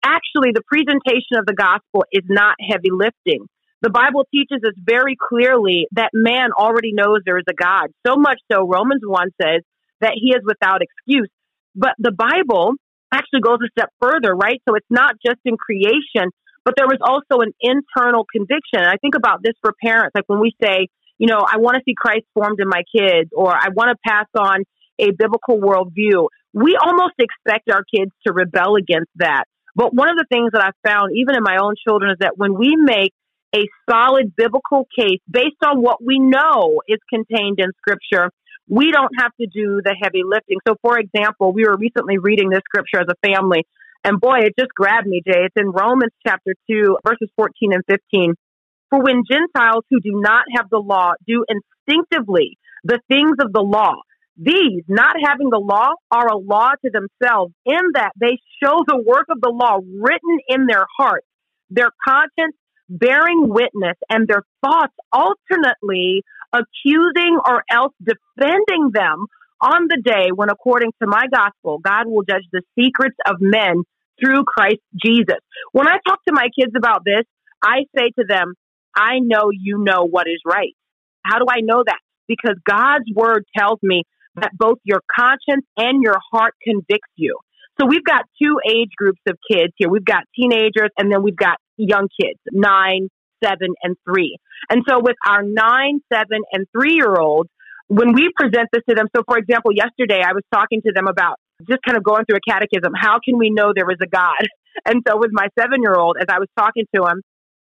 Actually, 0.02 0.50
the 0.52 0.62
presentation 0.66 1.38
of 1.38 1.46
the 1.46 1.54
gospel 1.54 2.04
is 2.10 2.24
not 2.28 2.56
heavy 2.58 2.90
lifting. 2.90 3.46
The 3.82 3.90
Bible 3.90 4.26
teaches 4.32 4.60
us 4.64 4.74
very 4.78 5.16
clearly 5.16 5.86
that 5.92 6.10
man 6.14 6.50
already 6.56 6.92
knows 6.92 7.20
there 7.24 7.38
is 7.38 7.44
a 7.48 7.54
God. 7.54 7.88
So 8.06 8.16
much 8.16 8.38
so, 8.50 8.66
Romans 8.66 9.02
1 9.04 9.30
says 9.40 9.62
that 10.00 10.12
he 10.14 10.30
is 10.30 10.42
without 10.44 10.80
excuse. 10.82 11.28
But 11.74 11.92
the 11.98 12.12
Bible 12.12 12.74
actually 13.12 13.40
goes 13.40 13.58
a 13.62 13.68
step 13.76 13.90
further, 14.00 14.34
right? 14.34 14.60
So 14.68 14.74
it's 14.74 14.86
not 14.90 15.14
just 15.24 15.38
in 15.44 15.56
creation, 15.56 16.30
but 16.64 16.74
there 16.76 16.86
was 16.86 16.98
also 17.00 17.42
an 17.42 17.52
internal 17.60 18.24
conviction. 18.30 18.80
I 18.80 18.96
think 19.00 19.14
about 19.14 19.42
this 19.42 19.54
for 19.60 19.72
parents, 19.82 20.12
like 20.14 20.24
when 20.26 20.40
we 20.40 20.54
say, 20.62 20.88
you 21.18 21.26
know, 21.26 21.40
I 21.40 21.58
want 21.58 21.76
to 21.76 21.82
see 21.84 21.94
Christ 21.96 22.24
formed 22.34 22.60
in 22.60 22.68
my 22.68 22.82
kids, 22.94 23.30
or 23.32 23.52
I 23.52 23.68
want 23.74 23.90
to 23.90 23.96
pass 24.06 24.26
on 24.36 24.64
a 24.98 25.10
biblical 25.10 25.58
worldview. 25.58 26.28
We 26.52 26.76
almost 26.76 27.14
expect 27.18 27.70
our 27.70 27.84
kids 27.94 28.10
to 28.26 28.32
rebel 28.32 28.76
against 28.76 29.10
that. 29.16 29.44
But 29.74 29.94
one 29.94 30.10
of 30.10 30.16
the 30.16 30.26
things 30.30 30.50
that 30.52 30.62
I've 30.62 30.90
found, 30.90 31.12
even 31.16 31.34
in 31.34 31.42
my 31.42 31.58
own 31.60 31.74
children, 31.86 32.10
is 32.10 32.18
that 32.20 32.36
when 32.36 32.54
we 32.58 32.76
make 32.76 33.12
a 33.54 33.64
solid 33.88 34.34
biblical 34.36 34.86
case 34.98 35.20
based 35.30 35.62
on 35.64 35.80
what 35.80 36.04
we 36.04 36.18
know 36.18 36.82
is 36.88 36.98
contained 37.10 37.58
in 37.58 37.70
Scripture, 37.78 38.30
we 38.68 38.90
don't 38.92 39.12
have 39.18 39.32
to 39.40 39.46
do 39.46 39.80
the 39.84 39.94
heavy 40.00 40.22
lifting. 40.24 40.58
So, 40.66 40.76
for 40.82 40.98
example, 40.98 41.52
we 41.52 41.64
were 41.64 41.76
recently 41.76 42.18
reading 42.18 42.48
this 42.48 42.62
scripture 42.64 43.00
as 43.00 43.06
a 43.08 43.26
family, 43.26 43.64
and 44.04 44.20
boy, 44.20 44.40
it 44.40 44.54
just 44.58 44.74
grabbed 44.74 45.06
me, 45.06 45.22
Jay. 45.26 45.44
It's 45.44 45.54
in 45.56 45.70
Romans 45.70 46.12
chapter 46.26 46.54
2, 46.70 46.98
verses 47.04 47.28
14 47.36 47.72
and 47.72 47.82
15. 47.88 48.34
For 48.90 49.02
when 49.02 49.22
Gentiles 49.30 49.84
who 49.90 50.00
do 50.00 50.20
not 50.20 50.44
have 50.56 50.68
the 50.70 50.78
law 50.78 51.12
do 51.26 51.44
instinctively 51.48 52.58
the 52.84 53.00
things 53.08 53.36
of 53.40 53.52
the 53.52 53.62
law, 53.62 53.94
these, 54.36 54.82
not 54.88 55.14
having 55.24 55.50
the 55.50 55.58
law, 55.58 55.92
are 56.10 56.28
a 56.28 56.36
law 56.36 56.72
to 56.84 56.90
themselves 56.90 57.52
in 57.64 57.80
that 57.94 58.12
they 58.18 58.38
show 58.62 58.82
the 58.86 59.02
work 59.06 59.26
of 59.30 59.40
the 59.40 59.50
law 59.50 59.78
written 60.00 60.38
in 60.48 60.66
their 60.66 60.86
hearts, 60.98 61.26
their 61.70 61.90
conscience 62.06 62.56
bearing 62.88 63.48
witness, 63.48 63.96
and 64.10 64.26
their 64.26 64.42
thoughts 64.64 64.94
alternately 65.12 66.22
accusing 66.52 67.38
or 67.46 67.64
else 67.70 67.94
defending 68.02 68.90
them 68.92 69.26
on 69.62 69.86
the 69.88 70.02
day 70.04 70.30
when, 70.34 70.50
according 70.50 70.90
to 71.00 71.06
my 71.06 71.26
gospel, 71.32 71.78
God 71.78 72.06
will 72.06 72.24
judge 72.24 72.44
the 72.52 72.62
secrets 72.78 73.16
of 73.26 73.36
men 73.40 73.84
through 74.20 74.44
Christ 74.44 74.82
Jesus. 75.02 75.38
When 75.70 75.86
I 75.86 75.96
talk 76.06 76.18
to 76.26 76.34
my 76.34 76.48
kids 76.58 76.72
about 76.76 77.02
this, 77.04 77.24
I 77.62 77.84
say 77.96 78.10
to 78.18 78.24
them, 78.28 78.54
I 78.94 79.20
know 79.20 79.50
you 79.52 79.78
know 79.78 80.04
what 80.04 80.26
is 80.26 80.40
right. 80.44 80.74
How 81.24 81.38
do 81.38 81.46
I 81.48 81.60
know 81.60 81.82
that? 81.86 81.98
Because 82.26 82.56
God's 82.68 83.06
word 83.14 83.44
tells 83.56 83.78
me 83.82 84.02
that 84.36 84.50
both 84.56 84.78
your 84.84 85.00
conscience 85.14 85.64
and 85.76 86.02
your 86.02 86.18
heart 86.32 86.54
convicts 86.64 87.10
you. 87.16 87.38
So 87.80 87.86
we've 87.86 88.04
got 88.04 88.24
two 88.42 88.56
age 88.68 88.90
groups 88.96 89.20
of 89.28 89.38
kids 89.50 89.72
here. 89.76 89.88
We've 89.88 90.04
got 90.04 90.24
teenagers 90.36 90.90
and 90.98 91.10
then 91.10 91.22
we've 91.22 91.36
got 91.36 91.56
young 91.76 92.08
kids, 92.20 92.38
nine, 92.50 93.08
seven, 93.42 93.74
and 93.82 93.96
three. 94.04 94.36
And 94.70 94.82
so 94.88 95.00
with 95.00 95.16
our 95.26 95.42
nine, 95.42 96.00
seven, 96.12 96.42
and 96.52 96.66
three 96.72 96.94
year 96.94 97.14
olds, 97.16 97.50
when 97.92 98.14
we 98.14 98.30
present 98.34 98.68
this 98.72 98.82
to 98.88 98.94
them, 98.94 99.08
so 99.14 99.22
for 99.28 99.36
example, 99.36 99.70
yesterday 99.70 100.22
I 100.24 100.32
was 100.32 100.42
talking 100.50 100.80
to 100.86 100.92
them 100.94 101.06
about 101.08 101.36
just 101.68 101.80
kind 101.84 101.96
of 101.98 102.02
going 102.02 102.24
through 102.24 102.38
a 102.38 102.50
catechism. 102.50 102.92
How 102.96 103.20
can 103.22 103.36
we 103.36 103.50
know 103.50 103.72
there 103.74 103.90
is 103.90 104.00
a 104.02 104.08
God? 104.08 104.40
And 104.86 105.02
so 105.06 105.18
with 105.18 105.32
my 105.32 105.48
seven 105.60 105.82
year 105.82 105.94
old, 105.94 106.16
as 106.18 106.28
I 106.32 106.38
was 106.38 106.48
talking 106.58 106.86
to 106.94 107.04
him, 107.04 107.20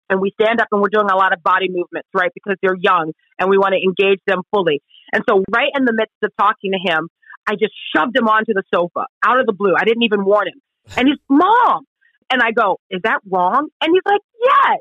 and 0.09 0.19
we 0.19 0.33
stand 0.41 0.63
up 0.63 0.69
and 0.73 0.81
we're 0.81 0.89
doing 0.89 1.11
a 1.13 1.15
lot 1.15 1.35
of 1.35 1.43
body 1.43 1.69
movements, 1.69 2.09
right? 2.15 2.31
Because 2.33 2.57
they're 2.63 2.75
young 2.75 3.13
and 3.39 3.51
we 3.51 3.59
want 3.59 3.75
to 3.75 3.81
engage 3.85 4.21
them 4.27 4.41
fully. 4.51 4.81
And 5.13 5.23
so, 5.29 5.45
right 5.53 5.69
in 5.77 5.85
the 5.85 5.93
midst 5.93 6.17
of 6.25 6.31
talking 6.41 6.73
to 6.73 6.79
him, 6.79 7.11
I 7.47 7.53
just 7.53 7.75
shoved 7.95 8.17
him 8.17 8.29
onto 8.29 8.55
the 8.55 8.63
sofa 8.73 9.05
out 9.23 9.39
of 9.39 9.45
the 9.45 9.53
blue. 9.53 9.75
I 9.77 9.85
didn't 9.85 10.05
even 10.05 10.25
warn 10.25 10.49
him. 10.49 10.63
And 10.97 11.07
he's, 11.07 11.19
Mom. 11.29 11.85
And 12.31 12.41
I 12.41 12.53
go, 12.53 12.79
Is 12.89 13.03
that 13.05 13.21
wrong? 13.31 13.69
And 13.83 13.93
he's 13.93 14.11
like, 14.11 14.23
Yes. 14.41 14.79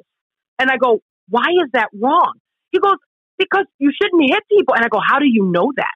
And 0.58 0.72
I 0.72 0.78
go, 0.78 1.00
Why 1.28 1.48
is 1.62 1.70
that 1.74 1.90
wrong? 1.94 2.36
He 2.72 2.80
goes, 2.80 2.96
Because 3.38 3.66
you 3.80 3.92
shouldn't 3.92 4.22
hit 4.30 4.44
people. 4.50 4.76
And 4.76 4.86
I 4.86 4.90
go, 4.90 5.00
How 5.06 5.20
do 5.20 5.26
you 5.28 5.46
know 5.46 5.72
that? 5.76 5.96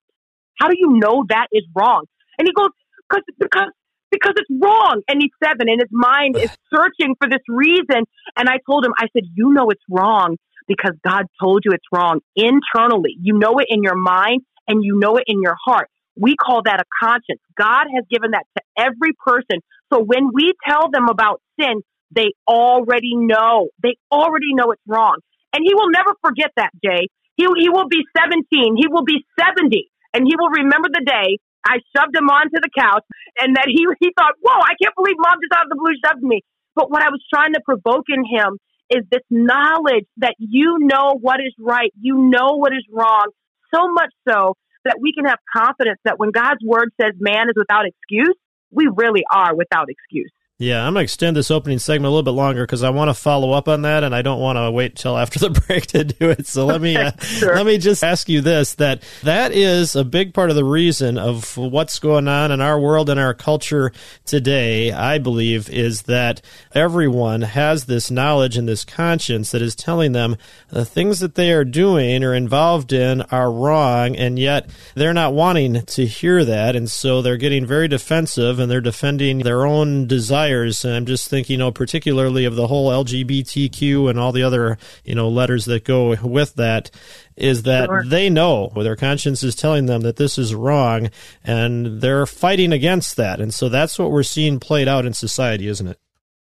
How 0.59 0.67
do 0.67 0.75
you 0.77 0.99
know 0.99 1.25
that 1.29 1.47
is 1.51 1.63
wrong? 1.75 2.05
And 2.37 2.47
he 2.47 2.53
goes, 2.53 2.69
Cause, 3.11 3.23
because 3.39 3.69
because 4.11 4.33
it's 4.37 4.49
wrong. 4.61 5.01
And 5.07 5.21
he's 5.21 5.31
seven 5.43 5.69
and 5.69 5.79
his 5.79 5.89
mind 5.91 6.35
is 6.41 6.49
searching 6.73 7.15
for 7.19 7.29
this 7.29 7.41
reason. 7.47 8.05
And 8.37 8.49
I 8.49 8.57
told 8.67 8.85
him, 8.85 8.93
I 8.97 9.07
said, 9.13 9.23
you 9.35 9.53
know, 9.53 9.69
it's 9.69 9.83
wrong 9.89 10.37
because 10.67 10.93
God 11.03 11.25
told 11.41 11.63
you 11.65 11.71
it's 11.71 11.85
wrong 11.91 12.19
internally. 12.35 13.15
You 13.21 13.37
know 13.37 13.59
it 13.59 13.67
in 13.69 13.83
your 13.83 13.95
mind 13.95 14.41
and 14.67 14.83
you 14.83 14.99
know 14.99 15.17
it 15.17 15.23
in 15.27 15.41
your 15.41 15.55
heart. 15.65 15.89
We 16.15 16.35
call 16.35 16.63
that 16.63 16.79
a 16.81 16.85
conscience. 17.01 17.39
God 17.57 17.85
has 17.95 18.03
given 18.09 18.31
that 18.31 18.43
to 18.57 18.63
every 18.77 19.13
person. 19.25 19.61
So 19.91 19.99
when 19.99 20.29
we 20.33 20.53
tell 20.67 20.89
them 20.91 21.07
about 21.09 21.41
sin, 21.59 21.81
they 22.11 22.33
already 22.47 23.15
know. 23.15 23.69
They 23.81 23.97
already 24.11 24.53
know 24.53 24.71
it's 24.71 24.81
wrong. 24.87 25.17
And 25.53 25.63
he 25.65 25.73
will 25.73 25.89
never 25.89 26.13
forget 26.23 26.51
that, 26.57 26.71
Jay. 26.83 27.07
He, 27.39 27.47
he 27.63 27.69
will 27.71 27.87
be 27.87 28.03
17. 28.19 28.75
He 28.75 28.87
will 28.91 29.07
be 29.07 29.23
70. 29.39 29.87
And 30.13 30.27
he 30.27 30.35
will 30.35 30.51
remember 30.51 30.89
the 30.91 31.05
day 31.07 31.39
I 31.63 31.79
shoved 31.95 32.15
him 32.15 32.27
onto 32.27 32.59
the 32.59 32.71
couch 32.75 33.05
and 33.39 33.55
that 33.55 33.67
he, 33.71 33.87
he 34.03 34.11
thought, 34.19 34.35
whoa, 34.43 34.59
I 34.59 34.75
can't 34.81 34.95
believe 34.95 35.15
mom 35.19 35.39
just 35.39 35.55
out 35.55 35.65
of 35.65 35.71
the 35.71 35.79
blue 35.79 35.95
shoved 36.03 36.23
me. 36.23 36.43
But 36.75 36.91
what 36.91 37.01
I 37.03 37.09
was 37.09 37.23
trying 37.33 37.53
to 37.55 37.61
provoke 37.63 38.07
in 38.09 38.25
him 38.27 38.59
is 38.91 39.05
this 39.11 39.23
knowledge 39.31 40.07
that 40.17 40.35
you 40.39 40.77
know 40.79 41.15
what 41.21 41.39
is 41.39 41.55
right, 41.59 41.93
you 41.99 42.17
know 42.17 42.57
what 42.59 42.73
is 42.73 42.83
wrong, 42.91 43.31
so 43.73 43.87
much 43.93 44.11
so 44.27 44.55
that 44.85 44.97
we 45.01 45.13
can 45.13 45.25
have 45.25 45.39
confidence 45.55 45.99
that 46.05 46.19
when 46.19 46.31
God's 46.31 46.63
word 46.65 46.89
says 46.99 47.13
man 47.19 47.49
is 47.49 47.55
without 47.55 47.85
excuse, 47.85 48.35
we 48.71 48.89
really 48.95 49.23
are 49.31 49.55
without 49.55 49.87
excuse. 49.89 50.31
Yeah, 50.61 50.85
I'm 50.85 50.91
going 50.91 51.03
to 51.03 51.05
extend 51.05 51.37
this 51.37 51.51
opening 51.51 51.79
segment 51.79 52.07
a 52.07 52.09
little 52.09 52.21
bit 52.21 52.31
longer 52.31 52.63
because 52.63 52.83
I 52.83 52.89
want 52.89 53.07
to 53.07 53.13
follow 53.13 53.53
up 53.53 53.69
on 53.69 53.83
that, 53.83 54.03
and 54.03 54.13
I 54.13 54.21
don't 54.21 54.41
want 54.41 54.57
to 54.57 54.69
wait 54.69 54.97
till 54.97 55.17
after 55.17 55.39
the 55.39 55.49
break 55.67 55.87
to 55.87 56.03
do 56.03 56.31
it. 56.31 56.47
So 56.47 56.65
let 56.65 56.81
me 56.81 56.97
uh, 56.97 57.13
sure. 57.21 57.55
let 57.55 57.65
me 57.65 57.77
just 57.77 58.03
ask 58.03 58.27
you 58.27 58.41
this: 58.41 58.75
that 58.75 59.01
that 59.23 59.53
is 59.53 59.95
a 59.95 60.03
big 60.03 60.33
part 60.33 60.49
of 60.49 60.57
the 60.57 60.65
reason 60.65 61.17
of 61.17 61.55
what's 61.55 61.97
going 61.99 62.27
on 62.27 62.51
in 62.51 62.59
our 62.59 62.77
world 62.77 63.09
and 63.09 63.17
our 63.17 63.33
culture 63.33 63.93
today. 64.25 64.91
I 64.91 65.17
believe 65.17 65.69
is 65.69 66.01
that 66.03 66.41
everyone 66.73 67.43
has 67.43 67.85
this 67.85 68.11
knowledge 68.11 68.57
and 68.57 68.67
this 68.67 68.83
conscience 68.83 69.51
that 69.51 69.61
is 69.61 69.77
telling 69.77 70.11
them 70.11 70.35
the 70.67 70.83
things 70.83 71.21
that 71.21 71.35
they 71.35 71.53
are 71.53 71.63
doing 71.63 72.21
or 72.21 72.33
involved 72.33 72.91
in 72.91 73.21
are 73.21 73.49
wrong, 73.49 74.13
and 74.17 74.37
yet 74.37 74.69
they're 74.93 75.13
not 75.13 75.33
wanting 75.33 75.85
to 75.85 76.05
hear 76.05 76.43
that, 76.43 76.75
and 76.75 76.91
so 76.91 77.21
they're 77.21 77.37
getting 77.37 77.65
very 77.65 77.87
defensive 77.87 78.59
and 78.59 78.69
they're 78.69 78.81
defending 78.81 79.37
their 79.39 79.65
own 79.65 80.05
desire 80.05 80.48
And 80.49 80.95
I'm 80.95 81.05
just 81.05 81.29
thinking, 81.29 81.53
you 81.53 81.57
know, 81.57 81.71
particularly 81.71 82.45
of 82.45 82.55
the 82.55 82.67
whole 82.67 82.89
LGBTQ 82.89 84.09
and 84.09 84.19
all 84.19 84.31
the 84.31 84.43
other, 84.43 84.77
you 85.03 85.15
know, 85.15 85.29
letters 85.29 85.65
that 85.65 85.85
go 85.85 86.15
with 86.21 86.55
that 86.55 86.91
is 87.35 87.63
that 87.63 87.87
sure. 87.87 88.03
they 88.05 88.29
know 88.29 88.71
their 88.75 88.95
conscience 88.95 89.43
is 89.43 89.55
telling 89.55 89.85
them 89.85 90.01
that 90.01 90.17
this 90.17 90.37
is 90.37 90.53
wrong 90.53 91.09
and 91.43 92.01
they're 92.01 92.25
fighting 92.25 92.73
against 92.73 93.15
that. 93.17 93.39
And 93.39 93.53
so 93.53 93.69
that's 93.69 93.97
what 93.99 94.11
we're 94.11 94.23
seeing 94.23 94.59
played 94.59 94.87
out 94.87 95.05
in 95.05 95.13
society, 95.13 95.67
isn't 95.67 95.87
it? 95.87 95.97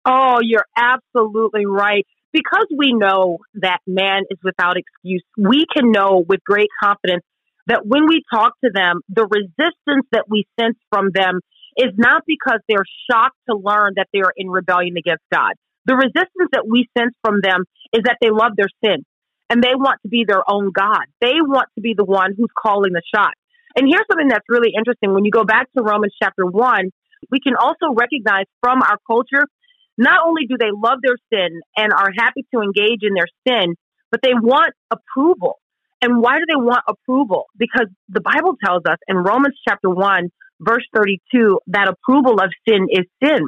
Oh, 0.05 0.39
you're 0.43 0.67
absolutely 0.77 1.67
right. 1.67 2.07
Because 2.33 2.67
we 2.77 2.93
know 2.93 3.39
that 3.55 3.79
man 3.87 4.23
is 4.29 4.39
without 4.43 4.77
excuse, 4.77 5.23
we 5.39 5.67
can 5.73 5.93
know 5.93 6.25
with 6.29 6.43
great 6.45 6.69
confidence 6.83 7.23
that 7.67 7.87
when 7.87 8.07
we 8.09 8.23
talk 8.33 8.53
to 8.65 8.71
them, 8.75 9.01
the 9.09 9.27
resistance 9.27 10.07
that 10.13 10.25
we 10.29 10.45
sense 10.59 10.77
from 10.91 11.11
them 11.15 11.41
is 11.77 11.93
not 11.97 12.23
because 12.27 12.61
they're 12.69 12.87
shocked 13.11 13.37
to 13.49 13.57
learn 13.57 13.95
that 13.97 14.09
they 14.13 14.21
are 14.21 14.33
in 14.37 14.49
rebellion 14.49 14.97
against 14.97 15.25
God. 15.33 15.55
The 15.87 15.97
resistance 15.97 16.51
that 16.53 16.67
we 16.69 16.89
sense 16.97 17.15
from 17.23 17.41
them 17.43 17.65
is 17.93 18.03
that 18.05 18.19
they 18.21 18.31
love 18.31 18.53
their 18.57 18.71
sin 18.85 19.05
and 19.51 19.63
they 19.63 19.75
want 19.75 20.01
to 20.03 20.09
be 20.09 20.25
their 20.27 20.43
own 20.49 20.71
God. 20.73 21.05
They 21.21 21.35
want 21.41 21.69
to 21.75 21.81
be 21.81 21.95
the 21.97 22.05
one 22.05 22.35
who's 22.37 22.51
calling 22.57 22.93
the 22.93 23.03
shot. 23.15 23.35
And 23.77 23.87
here's 23.89 24.07
something 24.11 24.29
that's 24.29 24.47
really 24.49 24.73
interesting. 24.77 25.13
When 25.13 25.25
you 25.25 25.31
go 25.31 25.45
back 25.45 25.71
to 25.77 25.83
Romans 25.83 26.15
chapter 26.23 26.47
one, 26.47 26.91
we 27.31 27.41
can 27.41 27.55
also 27.57 27.93
recognize 27.95 28.47
from 28.61 28.83
our 28.83 28.99
culture, 29.07 29.47
not 29.99 30.27
only 30.27 30.47
do 30.47 30.57
they 30.59 30.71
love 30.73 30.99
their 31.03 31.17
sin 31.33 31.61
and 31.77 31.93
are 31.93 32.11
happy 32.17 32.47
to 32.55 32.61
engage 32.61 33.03
in 33.03 33.15
their 33.15 33.29
sin, 33.47 33.75
but 34.11 34.21
they 34.23 34.35
want 34.35 34.73
approval. 34.91 35.59
And 36.01 36.21
why 36.21 36.39
do 36.39 36.45
they 36.49 36.57
want 36.57 36.83
approval? 36.89 37.47
Because 37.57 37.87
the 38.09 38.21
Bible 38.21 38.57
tells 38.63 38.83
us 38.89 38.99
in 39.09 39.17
Romans 39.17 39.57
chapter 39.67 39.89
1, 39.89 40.31
verse 40.61 40.87
32, 40.95 41.61
that 41.69 41.89
approval 41.89 42.41
of 42.41 42.51
sin 42.69 42.87
is 42.91 43.05
sin. 43.23 43.41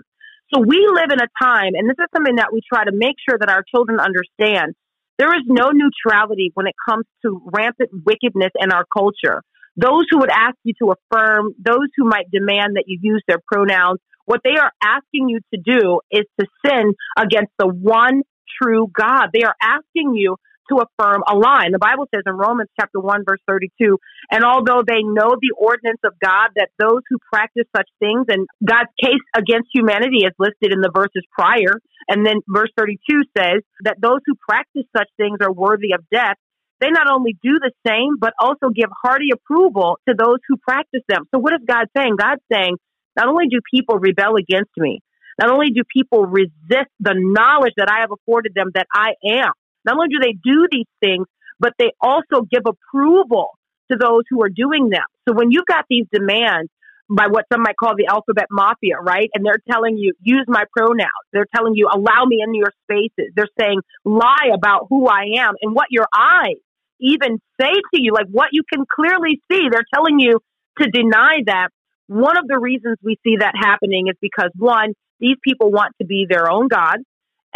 So 0.54 0.60
we 0.60 0.86
live 0.92 1.10
in 1.10 1.20
a 1.20 1.28
time, 1.42 1.74
and 1.74 1.88
this 1.88 1.96
is 1.98 2.06
something 2.14 2.36
that 2.36 2.52
we 2.52 2.60
try 2.72 2.84
to 2.84 2.92
make 2.92 3.16
sure 3.28 3.36
that 3.38 3.50
our 3.50 3.64
children 3.74 3.98
understand. 3.98 4.74
There 5.18 5.34
is 5.34 5.42
no 5.46 5.70
neutrality 5.72 6.52
when 6.54 6.66
it 6.66 6.74
comes 6.88 7.04
to 7.24 7.42
rampant 7.52 7.90
wickedness 8.04 8.52
in 8.60 8.70
our 8.70 8.84
culture. 8.96 9.42
Those 9.76 10.04
who 10.10 10.18
would 10.18 10.30
ask 10.30 10.56
you 10.62 10.74
to 10.82 10.92
affirm, 10.92 11.54
those 11.58 11.88
who 11.96 12.08
might 12.08 12.30
demand 12.30 12.76
that 12.76 12.84
you 12.86 12.98
use 13.02 13.22
their 13.26 13.40
pronouns, 13.50 13.98
what 14.26 14.40
they 14.44 14.56
are 14.56 14.72
asking 14.82 15.28
you 15.28 15.40
to 15.54 15.60
do 15.64 16.00
is 16.10 16.24
to 16.38 16.46
sin 16.64 16.92
against 17.16 17.52
the 17.58 17.66
one 17.66 18.22
true 18.60 18.88
God. 18.92 19.28
They 19.32 19.42
are 19.42 19.54
asking 19.62 20.14
you 20.14 20.36
to 20.70 20.82
affirm 20.82 21.22
a 21.28 21.34
line. 21.36 21.72
The 21.72 21.78
Bible 21.78 22.06
says 22.14 22.22
in 22.26 22.34
Romans 22.34 22.68
chapter 22.78 23.00
1 23.00 23.24
verse 23.26 23.40
32, 23.46 23.98
and 24.30 24.44
although 24.44 24.82
they 24.86 25.02
know 25.02 25.36
the 25.40 25.54
ordinance 25.56 26.00
of 26.04 26.14
God 26.22 26.50
that 26.56 26.70
those 26.78 27.02
who 27.08 27.18
practice 27.32 27.66
such 27.74 27.88
things 27.98 28.26
and 28.28 28.46
God's 28.64 28.90
case 29.00 29.22
against 29.36 29.68
humanity 29.72 30.24
is 30.24 30.32
listed 30.38 30.72
in 30.72 30.80
the 30.80 30.90
verses 30.94 31.24
prior, 31.32 31.80
and 32.08 32.24
then 32.24 32.40
verse 32.48 32.70
32 32.76 33.22
says 33.36 33.62
that 33.84 33.96
those 34.00 34.20
who 34.26 34.34
practice 34.48 34.84
such 34.96 35.08
things 35.16 35.38
are 35.40 35.52
worthy 35.52 35.92
of 35.92 36.04
death. 36.12 36.36
They 36.80 36.90
not 36.90 37.10
only 37.10 37.36
do 37.42 37.58
the 37.58 37.72
same, 37.86 38.20
but 38.20 38.34
also 38.38 38.68
give 38.68 38.90
hearty 39.02 39.30
approval 39.32 39.98
to 40.08 40.14
those 40.14 40.38
who 40.46 40.56
practice 40.58 41.00
them. 41.08 41.24
So 41.34 41.40
what 41.40 41.54
is 41.54 41.60
God 41.66 41.86
saying? 41.96 42.16
God's 42.18 42.42
saying, 42.52 42.76
not 43.16 43.28
only 43.28 43.46
do 43.48 43.60
people 43.72 43.98
rebel 43.98 44.36
against 44.36 44.72
me, 44.76 45.00
not 45.38 45.50
only 45.50 45.70
do 45.70 45.82
people 45.90 46.26
resist 46.26 46.90
the 47.00 47.14
knowledge 47.16 47.74
that 47.76 47.88
I 47.90 48.00
have 48.00 48.10
afforded 48.12 48.52
them 48.54 48.70
that 48.74 48.86
I 48.92 49.12
am, 49.24 49.52
not 49.86 49.96
only 49.96 50.08
do 50.08 50.18
they 50.20 50.36
do 50.44 50.68
these 50.70 50.90
things, 51.00 51.26
but 51.58 51.72
they 51.78 51.92
also 52.00 52.42
give 52.50 52.62
approval 52.66 53.50
to 53.90 53.96
those 53.96 54.22
who 54.28 54.42
are 54.42 54.48
doing 54.48 54.90
them. 54.90 55.04
So 55.28 55.34
when 55.34 55.50
you've 55.50 55.66
got 55.66 55.84
these 55.88 56.06
demands 56.12 56.70
by 57.08 57.28
what 57.28 57.44
some 57.52 57.62
might 57.62 57.76
call 57.76 57.94
the 57.96 58.06
alphabet 58.06 58.46
mafia, 58.50 58.96
right? 59.00 59.30
And 59.32 59.46
they're 59.46 59.62
telling 59.70 59.96
you, 59.96 60.12
use 60.20 60.44
my 60.48 60.64
pronouns. 60.76 61.10
They're 61.32 61.46
telling 61.54 61.74
you, 61.74 61.88
allow 61.92 62.24
me 62.24 62.42
into 62.42 62.58
your 62.58 62.72
spaces. 62.82 63.32
They're 63.36 63.48
saying, 63.58 63.80
lie 64.04 64.50
about 64.52 64.86
who 64.90 65.06
I 65.06 65.38
am 65.38 65.54
and 65.62 65.74
what 65.74 65.86
your 65.90 66.06
eyes 66.16 66.56
even 66.98 67.38
say 67.60 67.72
to 67.72 68.00
you, 68.00 68.12
like 68.12 68.26
what 68.30 68.48
you 68.52 68.62
can 68.72 68.84
clearly 68.92 69.40
see. 69.50 69.68
They're 69.70 69.86
telling 69.94 70.18
you 70.18 70.40
to 70.80 70.90
deny 70.90 71.42
that. 71.46 71.68
One 72.08 72.36
of 72.36 72.46
the 72.46 72.58
reasons 72.58 72.98
we 73.02 73.18
see 73.24 73.36
that 73.40 73.54
happening 73.56 74.06
is 74.08 74.14
because 74.20 74.50
one, 74.56 74.94
these 75.18 75.36
people 75.42 75.70
want 75.70 75.92
to 76.00 76.06
be 76.06 76.26
their 76.28 76.50
own 76.50 76.68
God. 76.68 76.98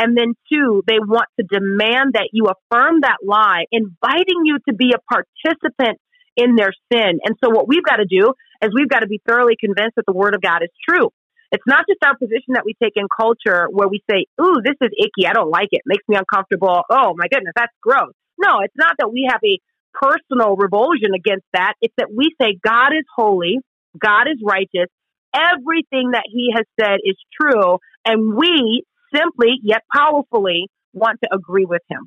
And 0.01 0.17
then 0.17 0.33
two, 0.51 0.83
they 0.89 0.97
want 0.97 1.29
to 1.39 1.45
demand 1.45 2.17
that 2.17 2.31
you 2.33 2.49
affirm 2.49 3.03
that 3.03 3.21
lie, 3.23 3.69
inviting 3.71 4.49
you 4.49 4.57
to 4.67 4.75
be 4.75 4.95
a 4.97 5.01
participant 5.13 6.01
in 6.37 6.57
their 6.57 6.73
sin. 6.91 7.21
And 7.21 7.37
so 7.45 7.51
what 7.51 7.69
we've 7.69 7.85
got 7.85 7.97
to 7.97 8.09
do 8.09 8.33
is 8.65 8.71
we've 8.75 8.89
got 8.89 9.01
to 9.01 9.07
be 9.07 9.21
thoroughly 9.29 9.57
convinced 9.61 9.97
that 9.97 10.07
the 10.07 10.17
word 10.17 10.35
of 10.35 10.41
God 10.41 10.63
is 10.63 10.73
true. 10.89 11.11
It's 11.53 11.67
not 11.67 11.85
just 11.85 12.01
our 12.01 12.17
position 12.17 12.57
that 12.57 12.65
we 12.65 12.73
take 12.83 12.95
in 12.97 13.09
culture 13.13 13.69
where 13.71 13.89
we 13.89 14.01
say, 14.09 14.25
ooh, 14.41 14.65
this 14.65 14.81
is 14.81 14.89
icky. 14.97 15.29
I 15.29 15.35
don't 15.35 15.51
like 15.51 15.69
it. 15.73 15.85
it 15.85 15.87
makes 15.87 16.05
me 16.09 16.17
uncomfortable. 16.17 16.81
Oh 16.89 17.13
my 17.17 17.29
goodness, 17.29 17.53
that's 17.55 17.75
gross. 17.83 18.17
No, 18.39 18.61
it's 18.65 18.77
not 18.79 18.97
that 19.01 19.13
we 19.13 19.29
have 19.29 19.41
a 19.45 19.61
personal 19.93 20.57
revulsion 20.57 21.13
against 21.15 21.45
that. 21.53 21.75
It's 21.83 21.95
that 21.99 22.09
we 22.09 22.33
say 22.41 22.57
God 22.65 22.97
is 22.97 23.05
holy. 23.15 23.59
God 23.99 24.33
is 24.33 24.41
righteous. 24.43 24.89
Everything 25.35 26.13
that 26.13 26.25
he 26.33 26.55
has 26.57 26.65
said 26.81 27.05
is 27.05 27.17
true. 27.39 27.79
And 28.07 28.35
we 28.35 28.85
simply 29.15 29.59
yet 29.63 29.83
powerfully 29.95 30.69
want 30.93 31.19
to 31.23 31.35
agree 31.35 31.65
with 31.65 31.83
him. 31.89 32.07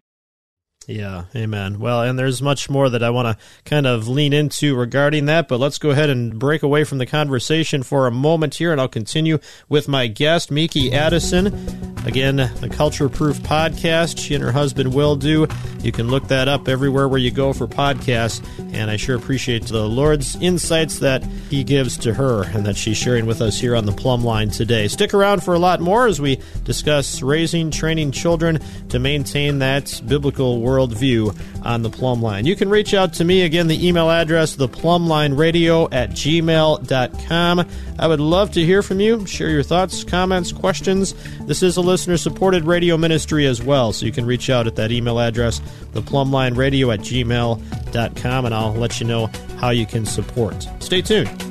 Yeah, 0.88 1.26
amen. 1.34 1.80
Well, 1.80 2.02
and 2.02 2.20
there's 2.20 2.42
much 2.42 2.70
more 2.70 2.90
that 2.90 3.04
I 3.04 3.10
want 3.10 3.38
to 3.38 3.44
kind 3.64 3.88
of 3.88 4.08
lean 4.08 4.34
into 4.34 4.76
regarding 4.76 5.26
that, 5.28 5.48
but 5.48 5.60
let's 5.60 5.78
go 5.78 5.92
ahead 5.92 6.10
and 6.10 6.38
break 6.38 6.62
away 6.62 6.84
from 6.84 6.98
the 6.98 7.06
conversation 7.06 7.84
for 7.84 8.06
a 8.06 8.12
moment 8.12 8.56
here, 8.56 8.72
and 8.72 8.82
I'll 8.82 8.90
continue 8.90 9.40
with 9.70 9.88
my 9.88 10.08
guest, 10.08 10.52
Meeke 10.52 10.92
Addison, 10.92 11.93
Again, 12.06 12.36
the 12.36 12.70
Culture 12.70 13.08
Proof 13.08 13.40
podcast, 13.40 14.20
she 14.20 14.36
and 14.36 14.44
her 14.44 14.52
husband 14.52 14.94
Will 14.94 15.16
do. 15.16 15.48
You 15.82 15.92
can 15.92 16.10
look 16.10 16.28
that 16.28 16.48
up 16.48 16.68
everywhere 16.68 17.08
where 17.08 17.20
you 17.20 17.32
go 17.32 17.54
for 17.54 17.66
podcasts. 17.66 18.46
And 18.74 18.92
I 18.92 18.98
sure 18.98 19.16
appreciate 19.16 19.64
the 19.68 19.88
Lord's 19.88 20.36
insights 20.42 21.00
that 21.00 21.24
He 21.50 21.64
gives 21.64 21.98
to 22.00 22.14
her 22.14 22.44
and 22.44 22.66
that 22.66 22.76
she's 22.76 22.98
sharing 22.98 23.26
with 23.26 23.42
us 23.42 23.60
here 23.60 23.76
on 23.76 23.86
the 23.86 23.92
Plumb 23.92 24.24
Line 24.24 24.50
today. 24.50 24.88
Stick 24.88 25.14
around 25.14 25.44
for 25.44 25.54
a 25.54 25.60
lot 25.60 25.80
more 25.80 26.08
as 26.08 26.20
we 26.20 26.40
discuss 26.64 27.22
raising, 27.22 27.72
training 27.72 28.12
children 28.12 28.60
to 28.90 29.00
maintain 29.00 29.60
that 29.60 30.02
biblical 30.06 30.60
worldview 30.62 31.38
on 31.66 31.84
the 31.84 31.90
Plumb 31.90 32.22
Line. 32.22 32.46
You 32.46 32.56
can 32.56 32.70
reach 32.70 32.94
out 32.94 33.14
to 33.14 33.24
me 33.24 33.44
again, 33.44 33.68
the 33.68 33.88
email 33.88 34.10
address, 34.10 34.56
theplumblineradio 34.58 35.90
at 35.94 36.10
gmail.com. 36.12 37.68
I 38.00 38.08
would 38.08 38.20
love 38.20 38.52
to 38.52 38.66
hear 38.66 38.82
from 38.82 39.00
you. 39.00 39.26
Share 39.26 39.50
your 39.50 39.64
thoughts, 39.64 40.04
comments, 40.04 40.52
questions. 40.52 41.14
This 41.42 41.64
is 41.64 41.78
a 41.78 41.82
listener 41.94 42.18
supported 42.18 42.66
radio 42.66 42.98
ministry 42.98 43.46
as 43.46 43.62
well, 43.62 43.94
so 43.94 44.04
you 44.04 44.12
can 44.12 44.26
reach 44.26 44.50
out 44.50 44.66
at 44.66 44.78
that 44.78 44.92
email 44.92 45.20
address, 45.20 45.60
theplumblineradio 45.94 46.92
at 46.92 47.02
gmail.com, 47.02 48.46
and 48.46 48.56
I'll 48.56 48.74
let 48.74 49.00
you 49.00 49.06
know 49.06 49.30
how 49.58 49.70
you 49.70 49.86
can 49.86 50.04
support. 50.04 50.68
Stay 50.80 51.04
tuned. 51.04 51.43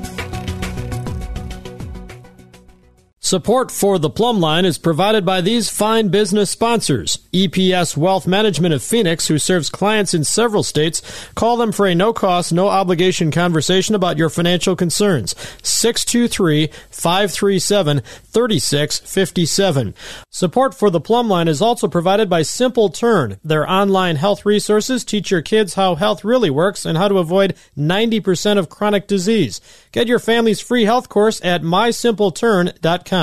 Support 3.32 3.70
for 3.70 3.98
the 3.98 4.10
Plumb 4.10 4.40
Line 4.40 4.66
is 4.66 4.76
provided 4.76 5.24
by 5.24 5.40
these 5.40 5.70
fine 5.70 6.08
business 6.08 6.50
sponsors. 6.50 7.16
EPS 7.32 7.96
Wealth 7.96 8.26
Management 8.26 8.74
of 8.74 8.82
Phoenix, 8.82 9.28
who 9.28 9.38
serves 9.38 9.70
clients 9.70 10.12
in 10.12 10.22
several 10.22 10.62
states. 10.62 11.00
Call 11.34 11.56
them 11.56 11.72
for 11.72 11.86
a 11.86 11.94
no 11.94 12.12
cost, 12.12 12.52
no 12.52 12.68
obligation 12.68 13.30
conversation 13.30 13.94
about 13.94 14.18
your 14.18 14.28
financial 14.28 14.76
concerns. 14.76 15.34
623 15.62 16.66
537 16.90 18.00
3657. 18.00 19.94
Support 20.28 20.74
for 20.74 20.90
the 20.90 21.00
Plumb 21.00 21.30
Line 21.30 21.48
is 21.48 21.62
also 21.62 21.88
provided 21.88 22.28
by 22.28 22.42
Simple 22.42 22.90
Turn. 22.90 23.38
Their 23.42 23.66
online 23.66 24.16
health 24.16 24.44
resources 24.44 25.06
teach 25.06 25.30
your 25.30 25.40
kids 25.40 25.72
how 25.72 25.94
health 25.94 26.22
really 26.22 26.50
works 26.50 26.84
and 26.84 26.98
how 26.98 27.08
to 27.08 27.16
avoid 27.16 27.56
90% 27.78 28.58
of 28.58 28.68
chronic 28.68 29.06
disease. 29.06 29.62
Get 29.90 30.06
your 30.06 30.18
family's 30.18 30.60
free 30.60 30.84
health 30.84 31.08
course 31.08 31.40
at 31.42 31.62
mysimpleturn.com. 31.62 33.21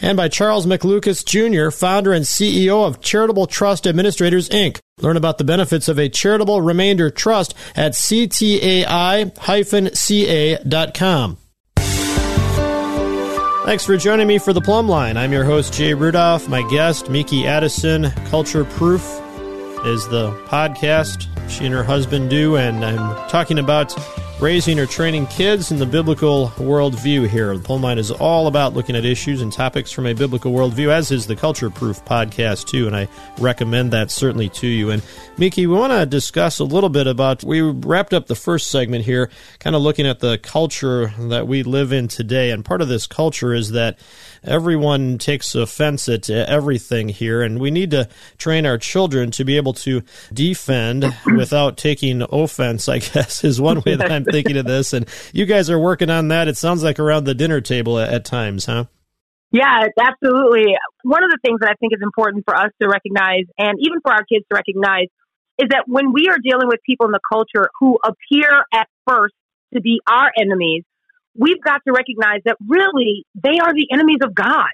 And 0.00 0.16
by 0.16 0.28
Charles 0.28 0.66
McLucas 0.66 1.24
Jr., 1.24 1.70
founder 1.70 2.12
and 2.12 2.24
CEO 2.24 2.86
of 2.86 3.00
Charitable 3.00 3.46
Trust 3.46 3.86
Administrators, 3.86 4.48
Inc. 4.48 4.78
Learn 5.00 5.16
about 5.16 5.38
the 5.38 5.44
benefits 5.44 5.88
of 5.88 5.98
a 5.98 6.08
charitable 6.08 6.60
remainder 6.60 7.10
trust 7.10 7.54
at 7.76 7.92
ctai-ca.com. 7.92 9.28
Thanks 13.64 13.84
for 13.84 13.96
joining 13.98 14.26
me 14.26 14.38
for 14.38 14.52
the 14.54 14.62
Plumb 14.62 14.88
Line. 14.88 15.16
I'm 15.18 15.30
your 15.30 15.44
host, 15.44 15.74
Jay 15.74 15.92
Rudolph. 15.92 16.48
My 16.48 16.62
guest, 16.70 17.10
Meeke 17.10 17.44
Addison, 17.44 18.10
Culture 18.30 18.64
Proof 18.64 19.02
is 19.84 20.08
the 20.08 20.32
podcast 20.46 21.28
she 21.50 21.66
and 21.66 21.74
her 21.74 21.84
husband 21.84 22.30
do, 22.30 22.56
and 22.56 22.84
I'm 22.84 23.28
talking 23.28 23.58
about 23.58 23.94
raising 24.40 24.78
or 24.78 24.86
training 24.86 25.26
kids 25.26 25.72
in 25.72 25.78
the 25.78 25.86
biblical 25.86 26.48
worldview 26.58 27.28
here. 27.28 27.56
The 27.56 27.62
Plumb 27.62 27.82
Line 27.82 27.98
is 27.98 28.12
all 28.12 28.46
about 28.46 28.72
looking 28.72 28.94
at 28.94 29.04
issues 29.04 29.42
and 29.42 29.52
topics 29.52 29.90
from 29.90 30.06
a 30.06 30.14
biblical 30.14 30.52
worldview, 30.52 30.90
as 30.90 31.10
is 31.10 31.26
the 31.26 31.34
Culture 31.34 31.70
Proof 31.70 32.04
podcast, 32.04 32.68
too, 32.68 32.86
and 32.86 32.94
I 32.94 33.08
recommend 33.38 33.92
that 33.92 34.12
certainly 34.12 34.48
to 34.50 34.68
you. 34.68 34.90
And 34.90 35.02
Meeke, 35.38 35.56
we 35.56 35.66
want 35.66 35.92
to 35.92 36.06
discuss 36.06 36.60
a 36.60 36.64
little 36.64 36.88
bit 36.88 37.08
about, 37.08 37.42
we 37.42 37.62
wrapped 37.62 38.14
up 38.14 38.26
the 38.26 38.36
first 38.36 38.70
segment 38.70 39.04
here, 39.04 39.28
kind 39.58 39.74
of 39.74 39.82
looking 39.82 40.06
at 40.06 40.20
the 40.20 40.38
culture 40.38 41.12
that 41.18 41.48
we 41.48 41.64
live 41.64 41.92
in 41.92 42.06
today, 42.06 42.52
and 42.52 42.64
part 42.64 42.80
of 42.80 42.86
this 42.86 43.08
culture 43.08 43.52
is 43.52 43.72
that 43.72 43.98
everyone 44.44 45.18
takes 45.18 45.56
offense 45.56 46.08
at 46.08 46.30
everything 46.30 47.08
here, 47.08 47.42
and 47.42 47.58
we 47.58 47.72
need 47.72 47.90
to 47.90 48.08
train 48.38 48.66
our 48.66 48.78
children 48.78 49.32
to 49.32 49.44
be 49.44 49.56
able 49.56 49.72
to 49.72 50.02
defend 50.32 51.12
without 51.36 51.76
taking 51.76 52.22
offense, 52.30 52.88
I 52.88 52.98
guess, 53.00 53.42
is 53.42 53.60
one 53.60 53.80
way 53.80 53.96
that 53.96 54.12
I'm 54.12 54.27
thinking 54.30 54.56
of 54.56 54.66
this. 54.66 54.92
And 54.92 55.06
you 55.32 55.46
guys 55.46 55.70
are 55.70 55.78
working 55.78 56.10
on 56.10 56.28
that. 56.28 56.48
It 56.48 56.56
sounds 56.56 56.82
like 56.82 56.98
around 56.98 57.24
the 57.24 57.34
dinner 57.34 57.60
table 57.60 57.98
at, 57.98 58.12
at 58.12 58.24
times, 58.24 58.66
huh? 58.66 58.84
Yeah, 59.50 59.86
absolutely. 59.98 60.74
One 61.04 61.24
of 61.24 61.30
the 61.30 61.38
things 61.42 61.60
that 61.60 61.70
I 61.70 61.74
think 61.80 61.94
is 61.94 62.02
important 62.02 62.44
for 62.44 62.54
us 62.54 62.70
to 62.82 62.88
recognize, 62.88 63.44
and 63.56 63.78
even 63.80 64.00
for 64.02 64.12
our 64.12 64.24
kids 64.24 64.44
to 64.50 64.54
recognize, 64.54 65.06
is 65.58 65.68
that 65.70 65.84
when 65.86 66.12
we 66.12 66.28
are 66.28 66.38
dealing 66.38 66.68
with 66.68 66.80
people 66.84 67.06
in 67.06 67.12
the 67.12 67.20
culture 67.32 67.68
who 67.80 67.98
appear 68.04 68.64
at 68.72 68.88
first 69.06 69.34
to 69.74 69.80
be 69.80 70.00
our 70.06 70.30
enemies, 70.38 70.84
we've 71.34 71.62
got 71.62 71.80
to 71.86 71.92
recognize 71.92 72.40
that 72.44 72.56
really 72.66 73.24
they 73.34 73.58
are 73.58 73.72
the 73.72 73.88
enemies 73.90 74.18
of 74.22 74.34
God, 74.34 74.68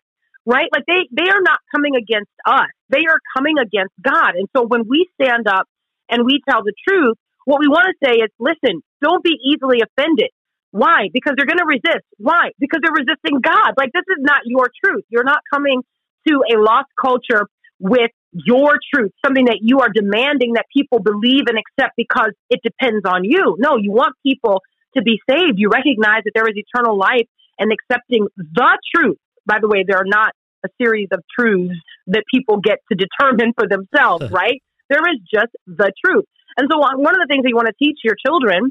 right? 0.45 0.69
Like 0.73 0.85
they, 0.87 1.07
they 1.13 1.31
are 1.31 1.41
not 1.41 1.59
coming 1.75 1.95
against 1.97 2.33
us. 2.45 2.69
They 2.91 3.07
are 3.09 3.21
coming 3.37 3.59
against 3.59 3.95
God. 4.03 4.35
And 4.35 4.49
so 4.57 4.67
when 4.67 4.89
we 4.89 5.09
stand 5.21 5.47
up 5.47 5.67
and 6.11 6.25
we 6.25 6.41
tell 6.49 6.63
the 6.63 6.75
truth, 6.87 7.17
what 7.45 7.61
we 7.61 7.69
want 7.69 7.87
to 7.93 7.97
say 8.07 8.17
is, 8.19 8.31
listen, 8.39 8.83
don't 9.03 9.23
be 9.23 9.37
easily 9.45 9.83
offended. 9.83 10.31
Why? 10.71 11.09
Because 11.13 11.35
they're 11.37 11.47
going 11.47 11.63
to 11.63 11.69
resist. 11.69 12.05
Why? 12.19 12.51
Because 12.59 12.81
they're 12.83 12.93
resisting 12.93 13.41
God. 13.41 13.75
Like 13.77 13.93
this 13.93 14.05
is 14.09 14.19
not 14.21 14.43
your 14.45 14.69
truth. 14.85 15.05
You're 15.09 15.25
not 15.25 15.39
coming 15.53 15.83
to 16.27 16.43
a 16.51 16.59
lost 16.59 16.89
culture 17.01 17.47
with 17.79 18.11
your 18.33 18.77
truth, 18.93 19.13
something 19.25 19.45
that 19.45 19.59
you 19.63 19.81
are 19.81 19.89
demanding 19.89 20.55
that 20.55 20.67
people 20.75 20.99
believe 20.99 21.45
and 21.47 21.59
accept 21.59 21.93
because 21.97 22.33
it 22.51 22.61
depends 22.65 23.05
on 23.07 23.23
you. 23.23 23.57
No, 23.59 23.77
you 23.77 23.93
want 23.93 24.15
people 24.27 24.63
to 24.97 25.03
be 25.03 25.21
saved. 25.31 25.55
You 25.59 25.71
recognize 25.71 26.23
that 26.25 26.33
there 26.35 26.49
is 26.49 26.57
eternal 26.57 26.99
life 26.99 27.29
and 27.59 27.71
accepting 27.71 28.27
the 28.37 28.79
truth. 28.95 29.19
By 29.47 29.59
the 29.61 29.69
way, 29.69 29.85
there 29.87 29.99
are 29.99 30.07
not 30.07 30.33
a 30.65 30.69
series 30.81 31.09
of 31.13 31.23
truths 31.39 31.75
that 32.09 32.25
people 32.33 32.59
get 32.59 32.79
to 32.91 32.97
determine 32.97 33.53
for 33.57 33.69
themselves, 33.69 34.31
right? 34.33 34.63
There 34.89 35.03
is 35.13 35.21
just 35.33 35.53
the 35.67 35.93
truth. 36.05 36.25
And 36.57 36.69
so 36.71 36.79
one 36.79 37.15
of 37.15 37.21
the 37.21 37.27
things 37.29 37.43
that 37.43 37.49
you 37.49 37.57
want 37.57 37.69
to 37.69 37.79
teach 37.79 37.99
your 38.05 38.15
children 38.15 38.71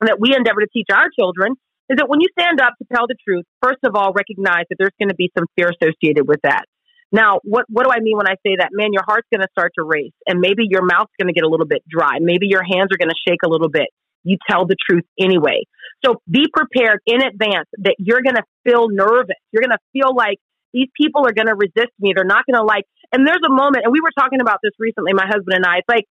and 0.00 0.08
that 0.08 0.20
we 0.20 0.34
endeavor 0.34 0.60
to 0.60 0.68
teach 0.72 0.88
our 0.92 1.08
children 1.18 1.54
is 1.88 1.96
that 1.96 2.08
when 2.08 2.20
you 2.20 2.28
stand 2.38 2.60
up 2.60 2.74
to 2.80 2.84
tell 2.92 3.06
the 3.06 3.16
truth, 3.26 3.44
first 3.62 3.80
of 3.84 3.94
all, 3.94 4.12
recognize 4.12 4.64
that 4.70 4.76
there's 4.78 4.96
going 4.98 5.10
to 5.10 5.14
be 5.14 5.30
some 5.36 5.46
fear 5.56 5.72
associated 5.72 6.26
with 6.26 6.40
that. 6.42 6.64
Now, 7.12 7.38
what, 7.44 7.64
what 7.68 7.84
do 7.84 7.90
I 7.92 8.00
mean 8.00 8.16
when 8.16 8.26
I 8.26 8.34
say 8.44 8.56
that? 8.58 8.70
Man, 8.72 8.92
your 8.92 9.04
heart's 9.06 9.28
going 9.32 9.42
to 9.42 9.52
start 9.52 9.72
to 9.78 9.84
race 9.84 10.16
and 10.26 10.40
maybe 10.40 10.64
your 10.68 10.84
mouth's 10.84 11.12
going 11.20 11.28
to 11.28 11.34
get 11.34 11.44
a 11.44 11.48
little 11.48 11.66
bit 11.66 11.82
dry. 11.88 12.18
Maybe 12.20 12.46
your 12.48 12.64
hands 12.64 12.90
are 12.92 12.98
going 12.98 13.12
to 13.12 13.20
shake 13.28 13.40
a 13.44 13.48
little 13.48 13.68
bit 13.68 13.88
you 14.24 14.38
tell 14.50 14.66
the 14.66 14.76
truth 14.88 15.04
anyway. 15.20 15.62
So 16.04 16.16
be 16.28 16.46
prepared 16.52 17.00
in 17.06 17.22
advance 17.22 17.68
that 17.78 17.96
you're 17.98 18.22
going 18.22 18.36
to 18.36 18.42
feel 18.64 18.88
nervous. 18.88 19.36
You're 19.52 19.62
going 19.62 19.76
to 19.76 19.84
feel 19.92 20.14
like 20.16 20.38
these 20.72 20.88
people 21.00 21.26
are 21.26 21.32
going 21.32 21.46
to 21.46 21.54
resist 21.54 21.92
me. 22.00 22.12
They're 22.16 22.24
not 22.24 22.44
going 22.46 22.58
to 22.58 22.64
like, 22.64 22.84
and 23.12 23.26
there's 23.26 23.44
a 23.46 23.52
moment, 23.52 23.84
and 23.84 23.92
we 23.92 24.00
were 24.00 24.10
talking 24.18 24.40
about 24.40 24.58
this 24.62 24.72
recently, 24.78 25.12
my 25.12 25.26
husband 25.26 25.54
and 25.54 25.64
I. 25.64 25.78
It's 25.78 25.88
like 25.88 26.04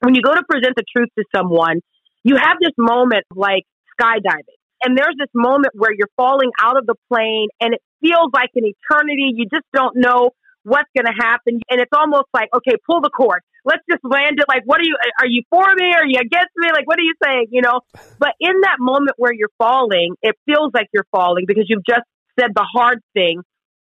when 0.00 0.14
you 0.14 0.22
go 0.22 0.34
to 0.34 0.42
present 0.48 0.74
the 0.76 0.84
truth 0.94 1.08
to 1.18 1.24
someone, 1.34 1.80
you 2.24 2.36
have 2.36 2.56
this 2.60 2.74
moment 2.78 3.24
like 3.34 3.64
skydiving. 3.98 4.58
And 4.82 4.96
there's 4.96 5.16
this 5.18 5.30
moment 5.34 5.74
where 5.74 5.90
you're 5.92 6.10
falling 6.16 6.50
out 6.60 6.76
of 6.76 6.86
the 6.86 6.94
plane 7.12 7.48
and 7.60 7.74
it 7.74 7.82
feels 8.00 8.30
like 8.32 8.50
an 8.54 8.64
eternity. 8.64 9.34
You 9.34 9.46
just 9.50 9.66
don't 9.74 9.96
know 9.96 10.30
what's 10.62 10.88
going 10.96 11.06
to 11.06 11.16
happen. 11.18 11.60
And 11.68 11.80
it's 11.80 11.92
almost 11.92 12.28
like, 12.32 12.48
okay, 12.54 12.76
pull 12.86 13.00
the 13.00 13.10
cord. 13.10 13.40
Let's 13.64 13.82
just 13.90 14.04
land 14.04 14.38
it. 14.38 14.46
Like, 14.48 14.62
what 14.66 14.78
are 14.78 14.84
you, 14.84 14.96
are 15.20 15.26
you 15.26 15.42
for 15.50 15.66
me? 15.74 15.92
Are 15.94 16.06
you 16.06 16.18
against 16.20 16.54
me? 16.56 16.68
Like, 16.72 16.86
what 16.86 16.98
are 16.98 17.02
you 17.02 17.14
saying? 17.22 17.46
You 17.50 17.62
know, 17.62 17.80
but 18.18 18.34
in 18.40 18.60
that 18.62 18.76
moment 18.78 19.16
where 19.18 19.32
you're 19.32 19.52
falling, 19.58 20.14
it 20.22 20.36
feels 20.46 20.70
like 20.72 20.86
you're 20.92 21.06
falling 21.10 21.44
because 21.46 21.64
you've 21.68 21.84
just 21.88 22.06
said 22.38 22.50
the 22.54 22.64
hard 22.64 23.00
thing. 23.14 23.42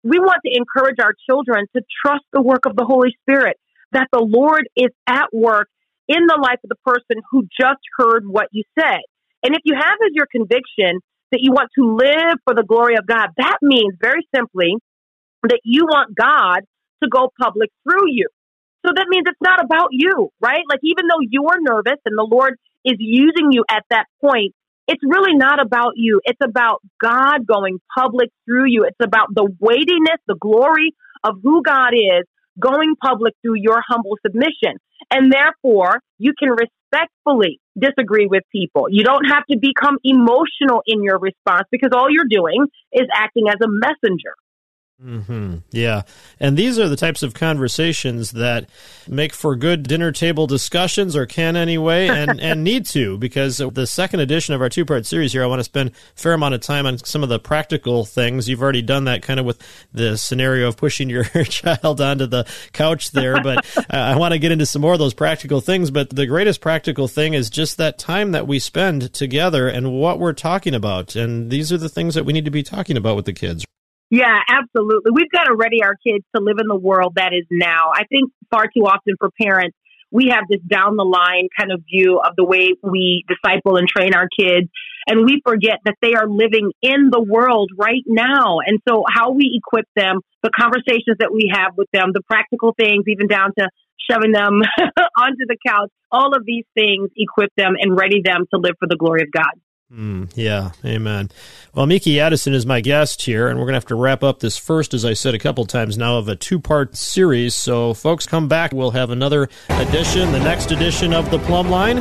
We 0.03 0.19
want 0.19 0.39
to 0.45 0.51
encourage 0.53 0.99
our 0.99 1.13
children 1.29 1.65
to 1.75 1.81
trust 2.05 2.25
the 2.33 2.41
work 2.41 2.65
of 2.65 2.75
the 2.75 2.83
Holy 2.83 3.15
Spirit, 3.21 3.55
that 3.93 4.09
the 4.11 4.21
Lord 4.21 4.67
is 4.75 4.89
at 5.07 5.27
work 5.31 5.69
in 6.07 6.25
the 6.27 6.39
life 6.41 6.59
of 6.63 6.69
the 6.69 6.81
person 6.85 7.21
who 7.31 7.43
just 7.59 7.81
heard 7.97 8.27
what 8.27 8.47
you 8.51 8.63
said. 8.77 9.01
And 9.43 9.55
if 9.55 9.61
you 9.65 9.75
have 9.75 9.97
as 10.05 10.11
your 10.13 10.27
conviction 10.31 10.99
that 11.31 11.41
you 11.41 11.51
want 11.51 11.69
to 11.77 11.95
live 11.95 12.37
for 12.45 12.53
the 12.55 12.63
glory 12.63 12.95
of 12.95 13.05
God, 13.05 13.29
that 13.37 13.57
means 13.61 13.95
very 14.01 14.27
simply 14.35 14.75
that 15.43 15.59
you 15.63 15.85
want 15.85 16.15
God 16.15 16.61
to 17.03 17.09
go 17.09 17.29
public 17.39 17.69
through 17.83 18.09
you. 18.09 18.27
So 18.85 18.91
that 18.95 19.07
means 19.09 19.25
it's 19.27 19.41
not 19.41 19.63
about 19.63 19.89
you, 19.91 20.29
right? 20.41 20.63
Like 20.69 20.79
even 20.83 21.07
though 21.07 21.21
you 21.21 21.47
are 21.47 21.57
nervous 21.59 21.99
and 22.05 22.17
the 22.17 22.27
Lord 22.29 22.55
is 22.85 22.97
using 22.99 23.51
you 23.51 23.63
at 23.69 23.83
that 23.89 24.05
point, 24.21 24.53
it's 24.87 25.01
really 25.03 25.35
not 25.35 25.61
about 25.61 25.93
you. 25.95 26.19
It's 26.25 26.39
about 26.43 26.81
God 27.01 27.47
going 27.47 27.79
public 27.97 28.29
through 28.45 28.65
you. 28.67 28.83
It's 28.83 28.97
about 29.01 29.27
the 29.33 29.49
weightiness, 29.59 30.19
the 30.27 30.35
glory 30.35 30.91
of 31.23 31.37
who 31.41 31.63
God 31.63 31.93
is 31.93 32.27
going 32.59 32.95
public 33.01 33.33
through 33.41 33.55
your 33.57 33.81
humble 33.87 34.17
submission. 34.25 34.77
And 35.11 35.31
therefore, 35.31 35.99
you 36.17 36.33
can 36.37 36.49
respectfully 36.49 37.59
disagree 37.77 38.27
with 38.27 38.43
people. 38.51 38.87
You 38.89 39.03
don't 39.03 39.25
have 39.25 39.43
to 39.51 39.57
become 39.57 39.97
emotional 40.03 40.81
in 40.85 41.03
your 41.03 41.19
response 41.19 41.67
because 41.71 41.89
all 41.93 42.09
you're 42.09 42.29
doing 42.29 42.65
is 42.91 43.07
acting 43.13 43.49
as 43.49 43.55
a 43.63 43.67
messenger. 43.67 44.33
Mm-hmm. 45.01 45.57
Yeah. 45.71 46.03
And 46.39 46.55
these 46.55 46.79
are 46.79 46.87
the 46.87 46.95
types 46.95 47.23
of 47.23 47.33
conversations 47.33 48.31
that 48.31 48.69
make 49.07 49.33
for 49.33 49.55
good 49.55 49.83
dinner 49.83 50.11
table 50.11 50.47
discussions, 50.47 51.15
or 51.15 51.25
can 51.25 51.55
anyway, 51.55 52.07
and, 52.09 52.39
and 52.39 52.63
need 52.63 52.85
to, 52.87 53.17
because 53.17 53.57
the 53.57 53.87
second 53.87 54.21
edition 54.21 54.53
of 54.53 54.61
our 54.61 54.69
two 54.69 54.85
part 54.85 55.05
series 55.05 55.33
here, 55.33 55.43
I 55.43 55.47
want 55.47 55.59
to 55.59 55.65
spend 55.65 55.89
a 55.89 55.93
fair 56.15 56.33
amount 56.33 56.53
of 56.53 56.61
time 56.61 56.85
on 56.85 56.99
some 56.99 57.23
of 57.23 57.29
the 57.29 57.39
practical 57.39 58.05
things. 58.05 58.47
You've 58.47 58.61
already 58.61 58.81
done 58.81 59.05
that 59.05 59.23
kind 59.23 59.39
of 59.39 59.45
with 59.45 59.61
the 59.91 60.17
scenario 60.17 60.67
of 60.69 60.77
pushing 60.77 61.09
your 61.09 61.23
child 61.45 61.99
onto 61.99 62.25
the 62.25 62.47
couch 62.71 63.11
there, 63.11 63.41
but 63.41 63.65
I 63.89 64.15
want 64.15 64.33
to 64.33 64.39
get 64.39 64.51
into 64.51 64.65
some 64.65 64.81
more 64.81 64.93
of 64.93 64.99
those 64.99 65.13
practical 65.13 65.59
things. 65.59 65.91
But 65.91 66.11
the 66.11 66.27
greatest 66.27 66.61
practical 66.61 67.07
thing 67.07 67.33
is 67.33 67.49
just 67.49 67.77
that 67.77 67.97
time 67.97 68.31
that 68.31 68.47
we 68.47 68.59
spend 68.59 69.13
together 69.13 69.67
and 69.67 69.91
what 69.91 70.19
we're 70.19 70.33
talking 70.33 70.73
about. 70.73 71.15
And 71.15 71.49
these 71.49 71.73
are 71.73 71.77
the 71.77 71.89
things 71.89 72.15
that 72.15 72.25
we 72.25 72.31
need 72.31 72.45
to 72.45 72.51
be 72.51 72.63
talking 72.63 72.95
about 72.95 73.15
with 73.15 73.25
the 73.25 73.33
kids. 73.33 73.65
Yeah, 74.13 74.37
absolutely. 74.47 75.09
We've 75.11 75.31
got 75.33 75.45
to 75.45 75.55
ready 75.55 75.81
our 75.81 75.95
kids 75.95 76.23
to 76.35 76.39
live 76.39 76.57
in 76.61 76.67
the 76.67 76.77
world 76.77 77.13
that 77.15 77.33
is 77.33 77.47
now. 77.49 77.89
I 77.95 78.03
think 78.05 78.29
far 78.51 78.65
too 78.65 78.85
often 78.85 79.15
for 79.17 79.31
parents, 79.41 79.75
we 80.11 80.29
have 80.29 80.43
this 80.47 80.61
down 80.61 80.97
the 80.97 81.03
line 81.03 81.49
kind 81.57 81.71
of 81.71 81.81
view 81.91 82.21
of 82.23 82.35
the 82.37 82.45
way 82.45 82.77
we 82.83 83.25
disciple 83.27 83.75
and 83.75 83.87
train 83.87 84.13
our 84.13 84.29
kids. 84.29 84.69
And 85.07 85.25
we 85.25 85.41
forget 85.43 85.79
that 85.85 85.95
they 86.03 86.13
are 86.13 86.29
living 86.29 86.69
in 86.83 87.09
the 87.09 87.25
world 87.27 87.71
right 87.75 88.05
now. 88.05 88.59
And 88.63 88.77
so 88.87 89.03
how 89.09 89.31
we 89.31 89.49
equip 89.57 89.87
them, 89.95 90.21
the 90.43 90.51
conversations 90.55 91.17
that 91.17 91.33
we 91.33 91.49
have 91.51 91.73
with 91.75 91.89
them, 91.91 92.11
the 92.13 92.21
practical 92.29 92.75
things, 92.77 93.05
even 93.07 93.25
down 93.25 93.49
to 93.57 93.67
shoving 94.07 94.31
them 94.31 94.61
onto 95.17 95.45
the 95.49 95.57
couch, 95.65 95.89
all 96.11 96.35
of 96.35 96.45
these 96.45 96.65
things 96.75 97.09
equip 97.17 97.49
them 97.57 97.73
and 97.81 97.97
ready 97.97 98.21
them 98.23 98.45
to 98.53 98.59
live 98.59 98.75
for 98.77 98.87
the 98.87 98.95
glory 98.95 99.23
of 99.23 99.31
God. 99.31 99.57
Mm, 99.93 100.31
yeah, 100.33 100.71
amen. 100.83 101.29
Well, 101.75 101.85
Meeke 101.85 102.17
Addison 102.17 102.53
is 102.53 102.65
my 102.65 102.81
guest 102.81 103.21
here, 103.21 103.47
and 103.47 103.59
we're 103.59 103.65
going 103.65 103.73
to 103.73 103.77
have 103.77 103.85
to 103.87 103.95
wrap 103.95 104.23
up 104.23 104.39
this 104.39 104.57
first, 104.57 104.91
as 104.95 105.05
I 105.05 105.13
said 105.13 105.35
a 105.35 105.39
couple 105.39 105.65
times 105.65 105.99
now, 105.99 106.17
of 106.17 106.27
a 106.27 106.35
two 106.35 106.59
part 106.59 106.95
series. 106.97 107.53
So, 107.53 107.93
folks, 107.93 108.25
come 108.25 108.47
back. 108.47 108.71
We'll 108.71 108.91
have 108.91 109.11
another 109.11 109.49
edition, 109.69 110.31
the 110.31 110.39
next 110.39 110.71
edition 110.71 111.13
of 111.13 111.29
The 111.29 111.37
Plumb 111.39 111.69
Line, 111.69 111.97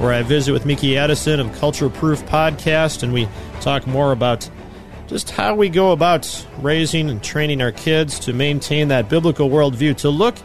where 0.00 0.12
I 0.12 0.22
visit 0.22 0.52
with 0.52 0.66
Meeke 0.66 0.96
Addison 0.96 1.40
of 1.40 1.50
Culture 1.58 1.88
Proof 1.88 2.22
Podcast, 2.26 3.02
and 3.02 3.14
we 3.14 3.26
talk 3.62 3.86
more 3.86 4.12
about 4.12 4.48
just 5.06 5.30
how 5.30 5.54
we 5.54 5.70
go 5.70 5.92
about 5.92 6.46
raising 6.60 7.08
and 7.08 7.22
training 7.22 7.62
our 7.62 7.72
kids 7.72 8.18
to 8.20 8.34
maintain 8.34 8.88
that 8.88 9.08
biblical 9.08 9.48
worldview, 9.48 9.96
to 9.96 10.10
look 10.10 10.36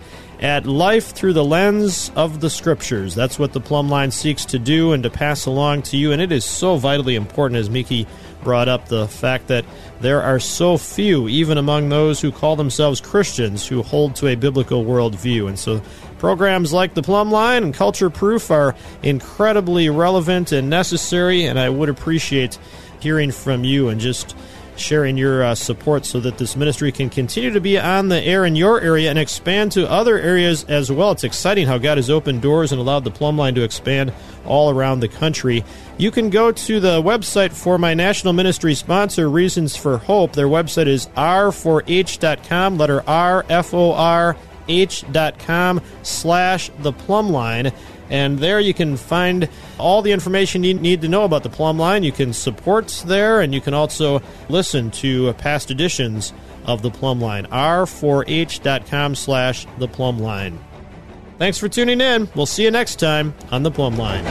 at 0.43 0.67
life 0.67 1.13
through 1.13 1.31
the 1.31 1.43
lens 1.43 2.11
of 2.17 2.41
the 2.41 2.49
scriptures. 2.49 3.15
That's 3.15 3.39
what 3.39 3.53
the 3.53 3.61
plumb 3.61 3.87
line 3.87 4.11
seeks 4.11 4.43
to 4.47 4.59
do 4.59 4.91
and 4.91 5.01
to 5.03 5.09
pass 5.09 5.45
along 5.45 5.83
to 5.83 5.97
you. 5.97 6.11
And 6.11 6.21
it 6.21 6.33
is 6.33 6.43
so 6.43 6.75
vitally 6.75 7.15
important, 7.15 7.59
as 7.59 7.69
Meeke 7.69 8.05
brought 8.43 8.67
up, 8.67 8.89
the 8.89 9.07
fact 9.07 9.47
that 9.47 9.63
there 10.01 10.21
are 10.21 10.41
so 10.41 10.77
few, 10.77 11.29
even 11.29 11.57
among 11.57 11.87
those 11.87 12.19
who 12.19 12.29
call 12.29 12.57
themselves 12.57 12.99
Christians, 12.99 13.65
who 13.65 13.81
hold 13.81 14.17
to 14.17 14.27
a 14.27 14.35
biblical 14.35 14.83
worldview. 14.83 15.47
And 15.47 15.57
so 15.57 15.81
programs 16.19 16.73
like 16.73 16.93
the 16.93 17.03
Plumb 17.03 17.31
Line 17.31 17.63
and 17.63 17.73
Culture 17.73 18.09
Proof 18.09 18.51
are 18.51 18.75
incredibly 19.01 19.87
relevant 19.89 20.51
and 20.51 20.69
necessary. 20.69 21.45
And 21.45 21.57
I 21.57 21.69
would 21.69 21.87
appreciate 21.87 22.59
hearing 22.99 23.31
from 23.31 23.63
you 23.63 23.87
and 23.87 24.01
just 24.01 24.35
sharing 24.75 25.17
your 25.17 25.43
uh, 25.43 25.55
support 25.55 26.05
so 26.05 26.19
that 26.19 26.37
this 26.37 26.55
ministry 26.55 26.91
can 26.91 27.09
continue 27.09 27.51
to 27.51 27.61
be 27.61 27.79
on 27.79 28.09
the 28.09 28.21
air 28.21 28.45
in 28.45 28.55
your 28.55 28.81
area 28.81 29.09
and 29.09 29.19
expand 29.19 29.71
to 29.73 29.89
other 29.89 30.17
areas 30.17 30.63
as 30.65 30.91
well. 30.91 31.11
It's 31.11 31.23
exciting 31.23 31.67
how 31.67 31.77
God 31.77 31.97
has 31.97 32.09
opened 32.09 32.41
doors 32.41 32.71
and 32.71 32.79
allowed 32.81 33.03
the 33.03 33.11
plumb 33.11 33.37
line 33.37 33.55
to 33.55 33.63
expand 33.63 34.13
all 34.45 34.69
around 34.69 34.99
the 34.99 35.07
country. 35.07 35.63
You 35.97 36.11
can 36.11 36.29
go 36.29 36.51
to 36.51 36.79
the 36.79 37.01
website 37.01 37.53
for 37.53 37.77
my 37.77 37.93
national 37.93 38.33
ministry 38.33 38.75
sponsor, 38.75 39.29
Reasons 39.29 39.75
for 39.75 39.97
Hope. 39.97 40.33
Their 40.33 40.47
website 40.47 40.87
is 40.87 41.07
r4h.com, 41.15 42.77
letter 42.77 43.03
R, 43.07 43.45
F 43.49 43.73
O 43.73 43.93
R 43.93 44.35
H.com 44.67 45.81
slash 46.03 46.71
the 46.79 46.93
plumb 46.93 47.29
line. 47.29 47.71
And 48.13 48.37
there 48.37 48.59
you 48.59 48.75
can 48.75 48.95
find 48.95 49.49
all 49.79 50.03
the 50.03 50.11
information 50.11 50.63
you 50.63 50.75
need 50.75 51.01
to 51.01 51.07
know 51.07 51.23
about 51.23 51.41
the 51.41 51.49
plumb 51.49 51.79
line. 51.79 52.03
You 52.03 52.11
can 52.11 52.31
support 52.31 53.03
there, 53.07 53.41
and 53.41 53.55
you 53.55 53.59
can 53.59 53.73
also 53.73 54.21
listen 54.49 54.91
to 54.91 55.33
past 55.33 55.71
editions 55.71 56.31
of 56.65 56.83
the 56.83 56.91
plumb 56.91 57.19
line. 57.19 57.47
r4h.com 57.47 59.15
slash 59.15 59.65
the 59.79 59.87
plumb 59.87 60.19
line. 60.19 60.59
Thanks 61.39 61.57
for 61.57 61.67
tuning 61.67 61.99
in. 62.01 62.29
We'll 62.35 62.45
see 62.45 62.63
you 62.63 62.69
next 62.71 62.99
time 62.99 63.33
on 63.51 63.63
the 63.63 63.71
plumb 63.71 63.97
line. 63.97 64.23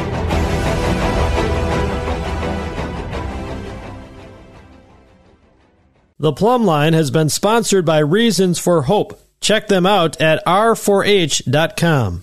The 6.21 6.33
Plumb 6.33 6.65
Line 6.65 6.93
has 6.93 7.11
been 7.11 7.29
sponsored 7.29 7.85
by 7.85 7.99
Reasons 7.99 8.61
for 8.61 8.83
Hope. 8.83 9.21
Check 9.41 9.67
them 9.67 9.85
out 9.85 10.21
at 10.21 10.41
r4h.com. 10.47 12.23